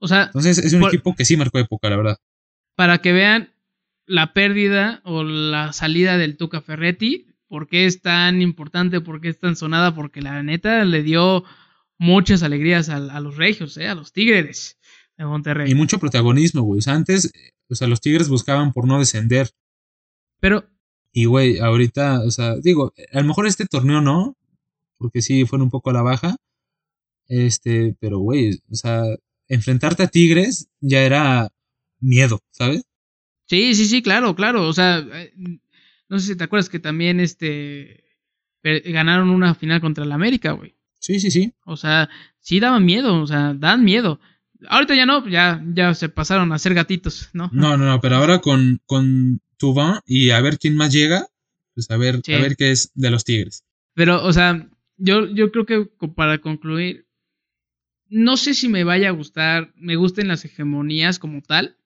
[0.00, 2.18] O sea, Entonces, es un Por- equipo que sí marcó época, la verdad.
[2.76, 3.50] para que vean
[4.06, 9.28] la pérdida o la salida del Tuca Ferretti, por qué es tan importante, por qué
[9.28, 11.44] es tan sonada, porque la neta le dio
[11.98, 13.86] muchas alegrías a, a los regios, ¿eh?
[13.88, 14.78] a los tigres
[15.16, 15.70] de Monterrey.
[15.70, 16.78] Y mucho protagonismo, güey.
[16.78, 19.50] O sea, antes, eh, o sea, los Tigres buscaban por no descender.
[20.40, 20.64] Pero,
[21.12, 24.36] Y, güey, ahorita, o sea, digo, a lo mejor este torneo no,
[24.98, 26.36] porque sí fueron un poco a la baja.
[27.28, 29.02] Este, pero, güey, o sea,
[29.48, 31.50] enfrentarte a Tigres ya era
[32.00, 32.82] miedo, ¿sabes?
[33.46, 34.66] sí, sí, sí, claro, claro.
[34.68, 35.32] O sea, eh,
[36.08, 38.02] no sé si te acuerdas que también este
[38.62, 40.74] ganaron una final contra el América, güey.
[40.98, 41.52] Sí, sí, sí.
[41.66, 42.08] O sea,
[42.40, 44.20] sí daban miedo, o sea, dan miedo.
[44.68, 47.50] Ahorita ya no, ya, ya se pasaron a ser gatitos, ¿no?
[47.52, 51.26] No, no, no, pero ahora con, con Tubán y a ver quién más llega,
[51.74, 52.32] pues a ver, Sí.
[52.34, 53.64] a ver qué es de los Tigres.
[53.94, 57.06] Pero, o sea, yo, yo creo que para concluir,
[58.08, 61.76] no sé si me vaya a gustar, me gusten las hegemonías como tal,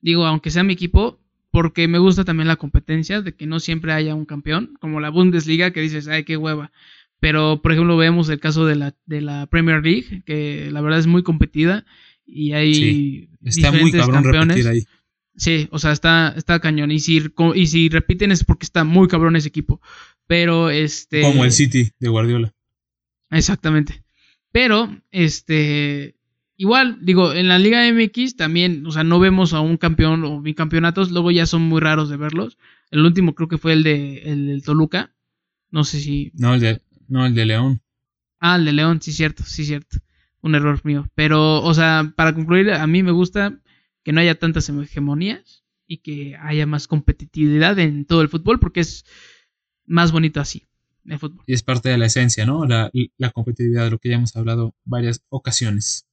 [0.00, 1.20] digo, aunque sea mi equipo,
[1.50, 5.10] porque me gusta también la competencia, de que no siempre haya un campeón, como la
[5.10, 6.70] Bundesliga, que dices, ay, qué hueva.
[7.18, 10.98] Pero, por ejemplo, vemos el caso de la, de la Premier League, que la verdad
[10.98, 11.86] es muy competida
[12.26, 14.56] y hay Sí, Está muy diferentes cabrón campeones.
[14.56, 14.86] repetir ahí.
[15.36, 16.90] Sí, o sea, está, está cañón.
[16.90, 17.22] Y si,
[17.54, 19.80] y si repiten es porque está muy cabrón ese equipo.
[20.26, 21.22] Pero este.
[21.22, 22.54] Como el City de Guardiola.
[23.30, 24.02] Exactamente.
[24.50, 26.16] Pero, este.
[26.56, 30.40] Igual, digo, en la Liga MX también, o sea, no vemos a un campeón o
[30.40, 32.56] bicampeonatos, luego ya son muy raros de verlos.
[32.90, 35.14] El último creo que fue el de el del Toluca.
[35.70, 36.32] No sé si.
[36.34, 37.82] No, el de, no, el de León.
[38.40, 39.98] Ah, el de León, sí, cierto, sí, cierto.
[40.42, 41.08] Un error mío.
[41.14, 43.60] Pero, o sea, para concluir, a mí me gusta
[44.04, 48.80] que no haya tantas hegemonías y que haya más competitividad en todo el fútbol, porque
[48.80, 49.04] es
[49.86, 50.64] más bonito así,
[51.04, 51.44] el fútbol.
[51.46, 52.66] Y es parte de la esencia, ¿no?
[52.66, 56.06] La, la competitividad, de lo que ya hemos hablado varias ocasiones.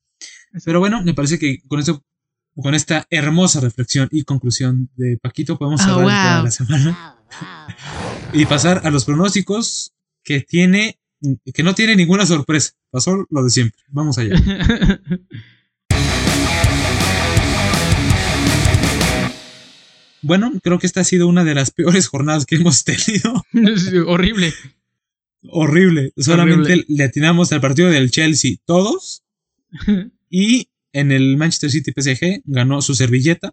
[0.64, 2.04] Pero bueno, me parece que con esto,
[2.56, 7.18] con esta hermosa reflexión y conclusión de Paquito, podemos Oh, cerrar toda la semana
[8.34, 9.94] y pasar a los pronósticos
[10.24, 11.00] que tiene,
[11.54, 12.74] que no tiene ninguna sorpresa.
[12.94, 13.82] Pasó lo de siempre.
[13.89, 14.36] Vamos allá.
[20.22, 23.44] Bueno, creo que esta ha sido una de las peores jornadas que hemos tenido.
[23.52, 24.54] Es horrible.
[25.50, 26.14] Horrible.
[26.16, 26.86] Solamente Horrible.
[26.88, 29.24] le atinamos al partido del Chelsea todos.
[30.36, 33.52] Y en el Manchester City PSG ganó su servilleta.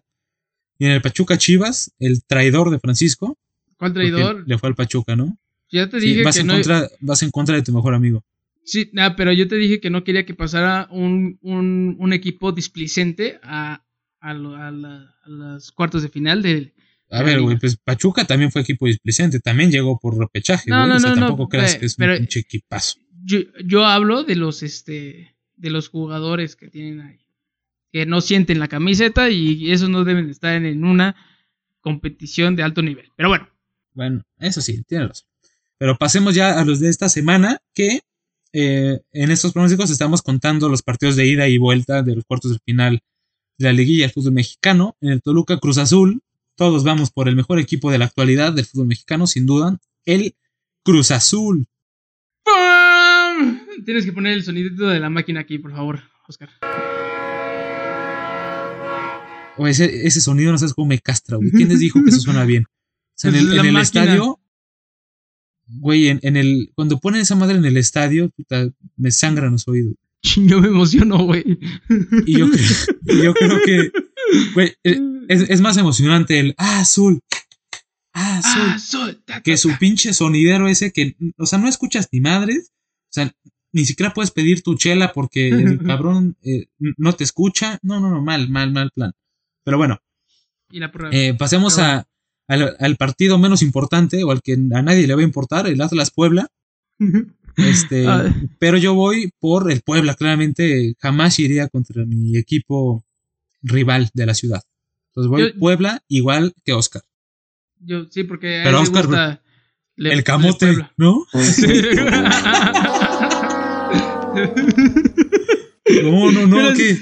[0.79, 3.37] Y en el Pachuca Chivas, el traidor de Francisco.
[3.77, 4.43] ¿Cuál traidor?
[4.47, 5.37] Le fue al Pachuca, ¿no?
[5.71, 6.53] Ya te Sí, dije vas, que en no.
[6.55, 8.23] contra, vas en contra de tu mejor amigo.
[8.63, 12.51] Sí, nah, pero yo te dije que no quería que pasara un, un, un equipo
[12.51, 13.83] displicente a,
[14.19, 16.73] a, lo- a la- a los cuartos de final del.
[17.09, 19.39] A ver, güey, pues Pachuca también fue equipo displicente.
[19.39, 21.95] También llegó por repechaje, No, no, o sea, no, no, tampoco creas pe- que es
[21.95, 22.99] pero- un equipazo.
[23.23, 27.19] Yo, yo hablo de los este de los jugadores que tienen ahí.
[27.91, 31.15] Que no sienten la camiseta y esos no deben estar en, en una
[31.81, 33.09] competición de alto nivel.
[33.15, 33.49] Pero bueno,
[33.93, 35.27] Bueno, eso sí, tienes razón.
[35.77, 37.99] Pero pasemos ya a los de esta semana, que
[38.53, 42.51] eh, en estos pronósticos estamos contando los partidos de ida y vuelta de los cuartos
[42.53, 43.01] de final
[43.57, 44.97] de la liguilla del fútbol mexicano.
[45.01, 46.21] En el Toluca Cruz Azul,
[46.55, 50.35] todos vamos por el mejor equipo de la actualidad del fútbol mexicano, sin duda, el
[50.83, 51.67] Cruz Azul.
[52.43, 53.59] ¡pum!
[53.85, 56.49] tienes que poner el sonidito de la máquina aquí, por favor, Oscar.
[59.57, 61.51] O ese, ese sonido no sabes cómo me castra, güey.
[61.51, 62.63] ¿Quién les dijo que eso suena bien?
[62.63, 64.39] O sea, en el, en estadio,
[65.79, 69.67] güey, en, en el, cuando ponen esa madre en el estadio, puta, me sangran los
[69.67, 69.95] oídos.
[70.35, 71.43] Yo me emociono, güey.
[72.25, 72.67] Y yo creo,
[73.07, 73.91] y yo creo que,
[74.53, 77.21] güey, eh, es, es más emocionante el ah, azul,
[78.13, 78.37] ah,
[78.75, 82.21] azul, Ah, ta, ta, que su pinche sonidero ese que, o sea, no escuchas ni
[82.21, 82.71] madres,
[83.09, 83.33] o sea,
[83.73, 87.79] ni siquiera puedes pedir tu chela porque el cabrón eh, no te escucha.
[87.81, 89.13] No, no, no, mal, mal, mal plan.
[89.63, 89.99] Pero bueno,
[90.71, 91.15] Y la prueba.
[91.15, 92.07] eh, pasemos a,
[92.51, 95.81] al, al partido menos importante o al que a nadie le va a importar, el
[95.81, 96.47] Atlas Puebla.
[97.57, 98.05] Este,
[98.59, 103.03] pero yo voy por el Puebla, claramente jamás iría contra mi equipo
[103.61, 104.61] rival de la ciudad.
[105.09, 107.01] Entonces voy Yo- Puebla igual que Oscar.
[107.83, 109.41] Yo, sí, porque a Pero él le Oscar, gusta
[109.95, 110.77] Le- el Le camote.
[110.97, 111.25] ¿no?
[111.33, 111.67] Sí.
[116.03, 116.97] No, no, no, Pero ¿qué?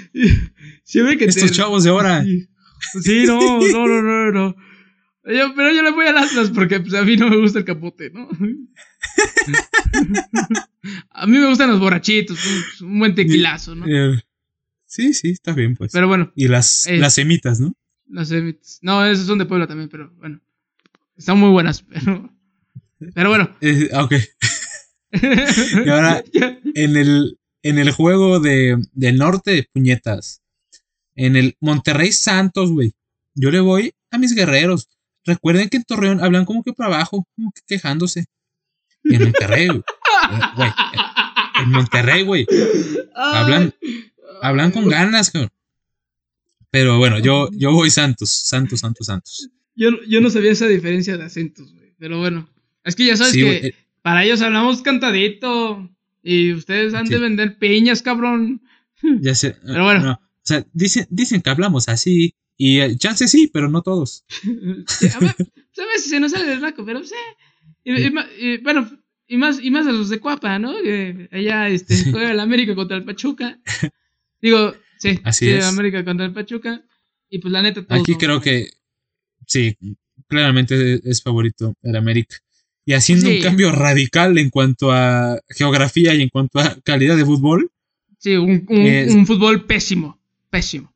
[0.83, 2.23] Siempre que Estos te- chavos de ahora.
[3.03, 4.55] Sí, no, no, no, no, no.
[5.29, 7.65] Yo- pero yo le voy al Atlas porque pues, a mí no me gusta el
[7.65, 8.27] capote, ¿no?
[11.11, 12.37] a mí me gustan los borrachitos,
[12.81, 13.85] un, un buen tequilazo, ¿no?
[13.87, 14.21] Eh,
[14.85, 15.91] sí, sí, está bien, pues.
[15.91, 17.73] Pero bueno, y las, es- las semitas, ¿no?
[18.07, 18.59] no sé.
[18.81, 20.41] No, esos son de Puebla también, pero bueno.
[21.15, 22.33] Están muy buenas, pero.
[23.13, 23.55] Pero bueno.
[23.61, 24.13] Eh, ah, ok.
[25.85, 26.23] Y ahora,
[26.75, 30.41] en el, en el juego de, del norte, puñetas.
[31.15, 32.93] En el Monterrey Santos, güey.
[33.33, 34.87] Yo le voy a mis guerreros.
[35.25, 38.25] Recuerden que en Torreón hablan como que para abajo, como que quejándose.
[39.03, 39.83] Y en Monterrey, güey.
[41.61, 42.45] En Monterrey, güey.
[43.15, 43.73] Hablan,
[44.41, 45.49] hablan con ganas, cabrón.
[46.71, 49.49] Pero bueno, yo, yo voy Santos, Santos, Santos, Santos.
[49.75, 51.93] Yo, yo no sabía esa diferencia de acentos, güey.
[51.97, 52.49] Pero bueno.
[52.83, 55.89] Es que ya sabes Sí, que eh, para ellos hablamos cantadito.
[56.21, 57.21] Y ustedes han de Sí.
[57.21, 58.61] vender piñas, cabrón.
[59.21, 59.55] ya sé.
[59.65, 60.01] Pero bueno.
[60.03, 62.35] no, o sea, dicen, dicen que hablamos así.
[62.61, 64.25] Y eh, chance sí, pero no todos.
[64.87, 65.49] Sí, a ver, pues,
[65.95, 67.15] veces se nos sale del naco, pero sí.
[67.85, 68.89] Y, y y, bueno,
[69.27, 70.73] y más, y más a los de Cuapa, ¿no?
[70.83, 72.11] Que allá este, Sí.
[72.11, 73.57] juega el América contra el Pachuca.
[74.41, 75.63] Digo, sí, Así sí, es.
[75.65, 76.83] América contra el Pachuca.
[77.29, 78.67] Y pues la neta, Aquí creo que
[79.47, 79.77] sí,
[80.27, 82.35] claramente es favorito el América.
[82.85, 87.23] Y haciendo un cambio radical en cuanto a geografía y en cuanto a calidad de
[87.25, 87.71] fútbol.
[88.17, 90.19] Sí, un, un- Es- un fútbol pésimo.
[90.49, 90.91] Pésimo.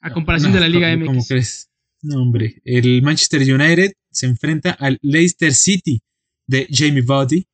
[0.00, 1.28] A comparación No, de la Liga ¿cómo- ¿Cómo MX.
[1.28, 1.70] crees?
[2.02, 2.60] No, hombre.
[2.64, 6.00] El Manchester United se enfrenta al Leicester City
[6.46, 7.46] de Jamie Vardy.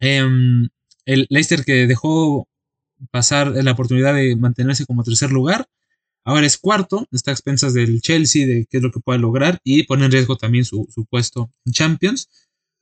[0.00, 0.68] Em,
[1.06, 2.48] el Leicester que dejó
[3.10, 5.66] pasar la oportunidad de mantenerse como tercer lugar.
[6.24, 9.58] Ahora es cuarto, está a expensas del Chelsea, de qué es lo que puede lograr
[9.62, 12.28] y pone en riesgo también su, su puesto en Champions.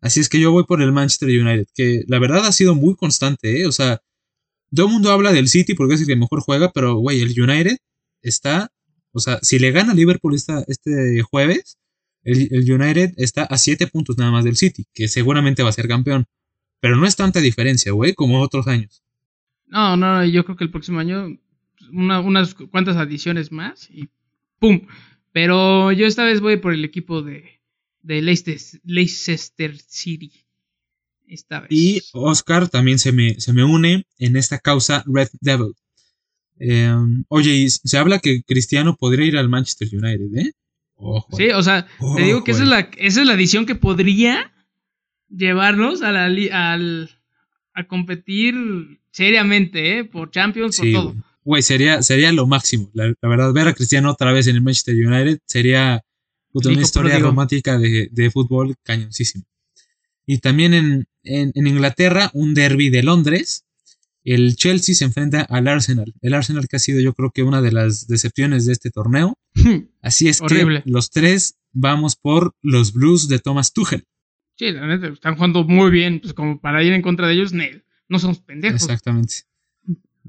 [0.00, 2.94] Así es que yo voy por el Manchester United, que la verdad ha sido muy
[2.94, 3.66] constante, ¿eh?
[3.66, 4.00] O sea,
[4.74, 7.40] todo el mundo habla del City porque es el que mejor juega, pero güey, el
[7.40, 7.76] United
[8.22, 8.70] está,
[9.12, 11.78] o sea, si le gana Liverpool esta, este jueves,
[12.24, 15.72] el, el United está a 7 puntos nada más del City, que seguramente va a
[15.72, 16.26] ser campeón.
[16.80, 19.02] Pero no es tanta diferencia, güey, como otros años.
[19.66, 21.38] No, no, yo creo que el próximo año
[21.92, 24.08] una- unas cuantas adiciones más y
[24.58, 24.86] ¡pum!
[25.32, 27.60] Pero yo esta vez voy por el equipo de,
[28.02, 30.32] de Leicester, Leicester City.
[31.26, 31.68] Esta vez.
[31.70, 35.72] Y Oscar también se me, se me une en esta causa Red Devil.
[36.58, 36.94] Eh,
[37.28, 40.52] oye, y se habla que Cristiano podría ir al Manchester United, ¿eh?
[40.94, 41.36] Ojo.
[41.36, 41.86] Sí, o sea,
[42.16, 44.52] te digo que esa es, la, esa es la edición que podría
[45.28, 47.10] llevarnos a la al,
[47.74, 48.54] a competir
[49.10, 50.04] seriamente, ¿eh?
[50.04, 51.14] Por Champions, Sí, por todo.
[51.44, 51.62] güey.
[51.62, 52.90] Sería, sería lo máximo.
[52.94, 56.02] La, la verdad, ver a Cristiano otra vez en el Manchester United sería
[56.52, 57.28] una historia pródigo.
[57.30, 59.44] romántica de, de fútbol cañoncísimo.
[60.26, 63.64] Y también en, en- en Inglaterra, un derby de Londres.
[64.24, 66.14] El Chelsea se enfrenta al Arsenal.
[66.20, 69.38] El Arsenal que ha sido yo creo que una de las decepciones de este torneo.
[70.02, 70.82] Así es Horrible.
[70.82, 74.04] que los tres vamos por los Blues de Thomas Tuchel.
[74.56, 76.20] Sí, la neta, están jugando muy bien.
[76.20, 77.52] Pues como para ir en contra de ellos,
[78.08, 78.82] no somos pendejos.
[78.82, 79.34] Exactamente.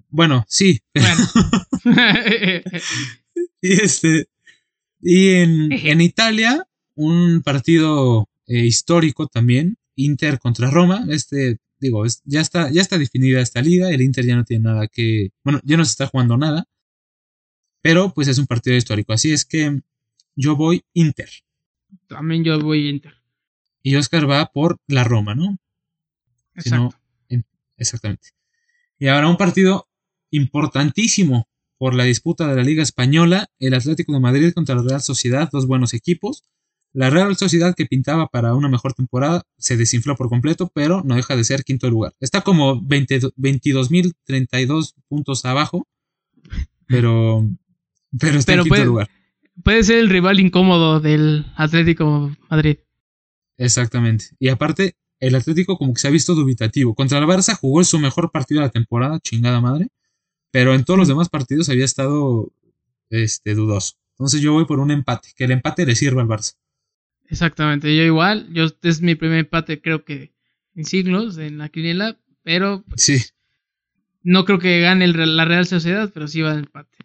[0.10, 1.24] Bueno, sí, Bueno.
[3.62, 4.28] Y este.
[5.02, 6.66] Y en, en Italia,
[6.96, 9.78] un partido eh, histórico también.
[9.96, 11.06] Inter contra Roma.
[11.10, 13.90] Este, digo, es- ya está, ya está definida esta liga.
[13.92, 15.30] El Inter ya no tiene nada que.
[15.44, 16.66] Bueno, ya no se está jugando nada.
[17.82, 19.14] Pero pues es un partido histórico.
[19.14, 19.82] Así es que
[20.36, 21.30] yo voy Inter.
[22.08, 23.14] También yo voy Inter.
[23.84, 25.58] Y Oscar va por la Roma, ¿no?
[26.58, 27.00] Si no, Exacto.
[27.30, 27.46] en-
[27.78, 28.30] exactamente.
[28.98, 29.90] Y ahora un partido
[30.32, 35.02] importantísimo por la disputa de la Liga Española, el Atlético de Madrid contra la Real
[35.02, 36.44] Sociedad, dos buenos equipos.
[36.94, 41.16] La Real Sociedad que pintaba para una mejor temporada se desinfló por completo, pero no
[41.16, 42.14] deja de ser quinto lugar.
[42.20, 45.88] Está como 20 22.032 puntos abajo,
[46.88, 47.48] pero,
[48.20, 49.10] pero está Pero en quinto puede- lugar.
[49.64, 52.78] Puede ser el rival incómodo del Atlético Madrid.
[53.58, 54.26] Exactamente.
[54.40, 56.96] Y aparte, el Atlético como que se ha visto dubitativo.
[56.96, 59.90] Contra el Barça jugó su mejor partido de la temporada, chingada madre.
[60.52, 62.52] Pero en todos los demás partidos había estado
[63.12, 63.94] este, dudoso.
[64.18, 66.54] Entonces yo voy por un empate, que el empate le sirva al Barça.
[67.34, 68.48] Exactamente, yo igual.
[68.54, 70.32] Yo, este es mi primer empate, creo que
[70.76, 72.16] en siglos, en la quiniela.
[72.44, 73.24] Pero pues, Sí.
[74.22, 76.96] no creo que gane el- la Real Sociedad, pero sí va al empate.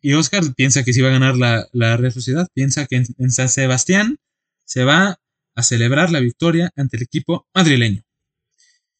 [0.00, 2.46] Y Oscar piensa que sí va a ganar la, la Real Sociedad.
[2.54, 4.18] Piensa que en, en San Sebastián
[4.64, 5.18] se va
[5.56, 8.04] a celebrar la victoria ante el equipo madrileño.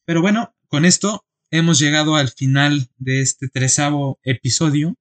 [0.03, 4.97] Pero bueno, con esto hemos llegado al final de este trezavo episodio.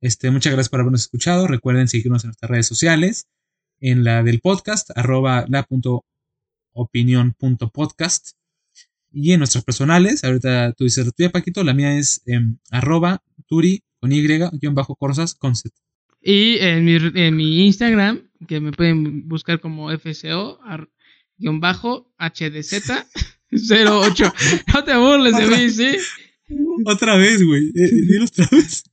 [0.00, 1.46] Este, muchas gracias por habernos escuchado.
[1.46, 3.28] Recuerden seguirnos en nuestras redes sociales.
[3.80, 6.04] En la del podcast, arroba la punto
[6.74, 8.36] opinión punto podcast.
[9.12, 13.22] Y en nuestras personales, ahorita tú dices la tuya, Paquito, la mía es em, arroba
[13.48, 15.74] turi con y guion bajo cosas con Z.
[16.22, 20.90] Y en mi, en mi Instagram, que me pueden buscar como FCO, ar-
[21.38, 22.82] guion bajo, HDZ
[23.52, 24.32] 08.
[24.74, 25.96] No te burles de mí, ¿sí?
[26.86, 27.68] Otra vez, güey.
[27.74, 28.84] Eh, dilo otra vez.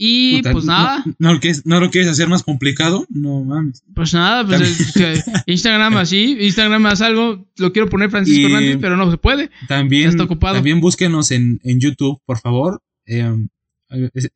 [0.00, 3.04] Y Puta, pues nada, No, no lo quieres, ¿No lo quieres hacer más complicado?
[3.08, 3.82] No mames.
[3.96, 8.78] pues nada, pues es Instagram así, Instagram haz algo, lo quiero poner Francisco Y- Hernández,
[8.80, 9.50] pero no se puede.
[9.66, 10.54] También, Ya está ocupado.
[10.54, 12.80] también búsquenos en, en YouTube, por favor.
[13.06, 13.28] Eh,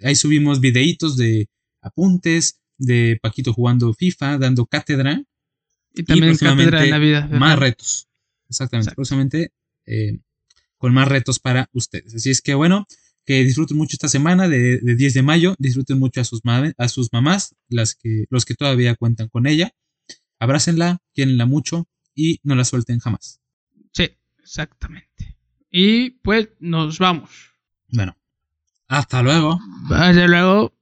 [0.02, 1.46] ahí subimos videitos de
[1.80, 5.22] apuntes, de Paquito jugando FIFA, dando cátedra,
[5.94, 7.20] Y también Cátedra de la Vida.
[7.22, 7.38] ¿verdad?
[7.38, 8.08] más retos.
[8.48, 8.96] Exactamente, Exacto.
[8.96, 9.52] próximamente
[9.86, 10.18] eh,
[10.76, 12.14] con más retos para ustedes.
[12.14, 12.86] Así es que bueno,
[13.24, 16.88] que disfruten mucho esta semana de, de 10 de mayo, disfruten mucho a sus, a
[16.88, 19.72] sus mamás, las que, los que todavía cuentan con ella.
[20.38, 23.40] Abrácenla, quiérenla mucho y no la suelten jamás.
[23.92, 24.10] Sí,
[24.42, 25.36] exactamente.
[25.70, 27.30] Y pues nos vamos.
[27.88, 28.16] Bueno,
[28.88, 29.58] hasta luego.
[29.90, 30.74] Hasta luego.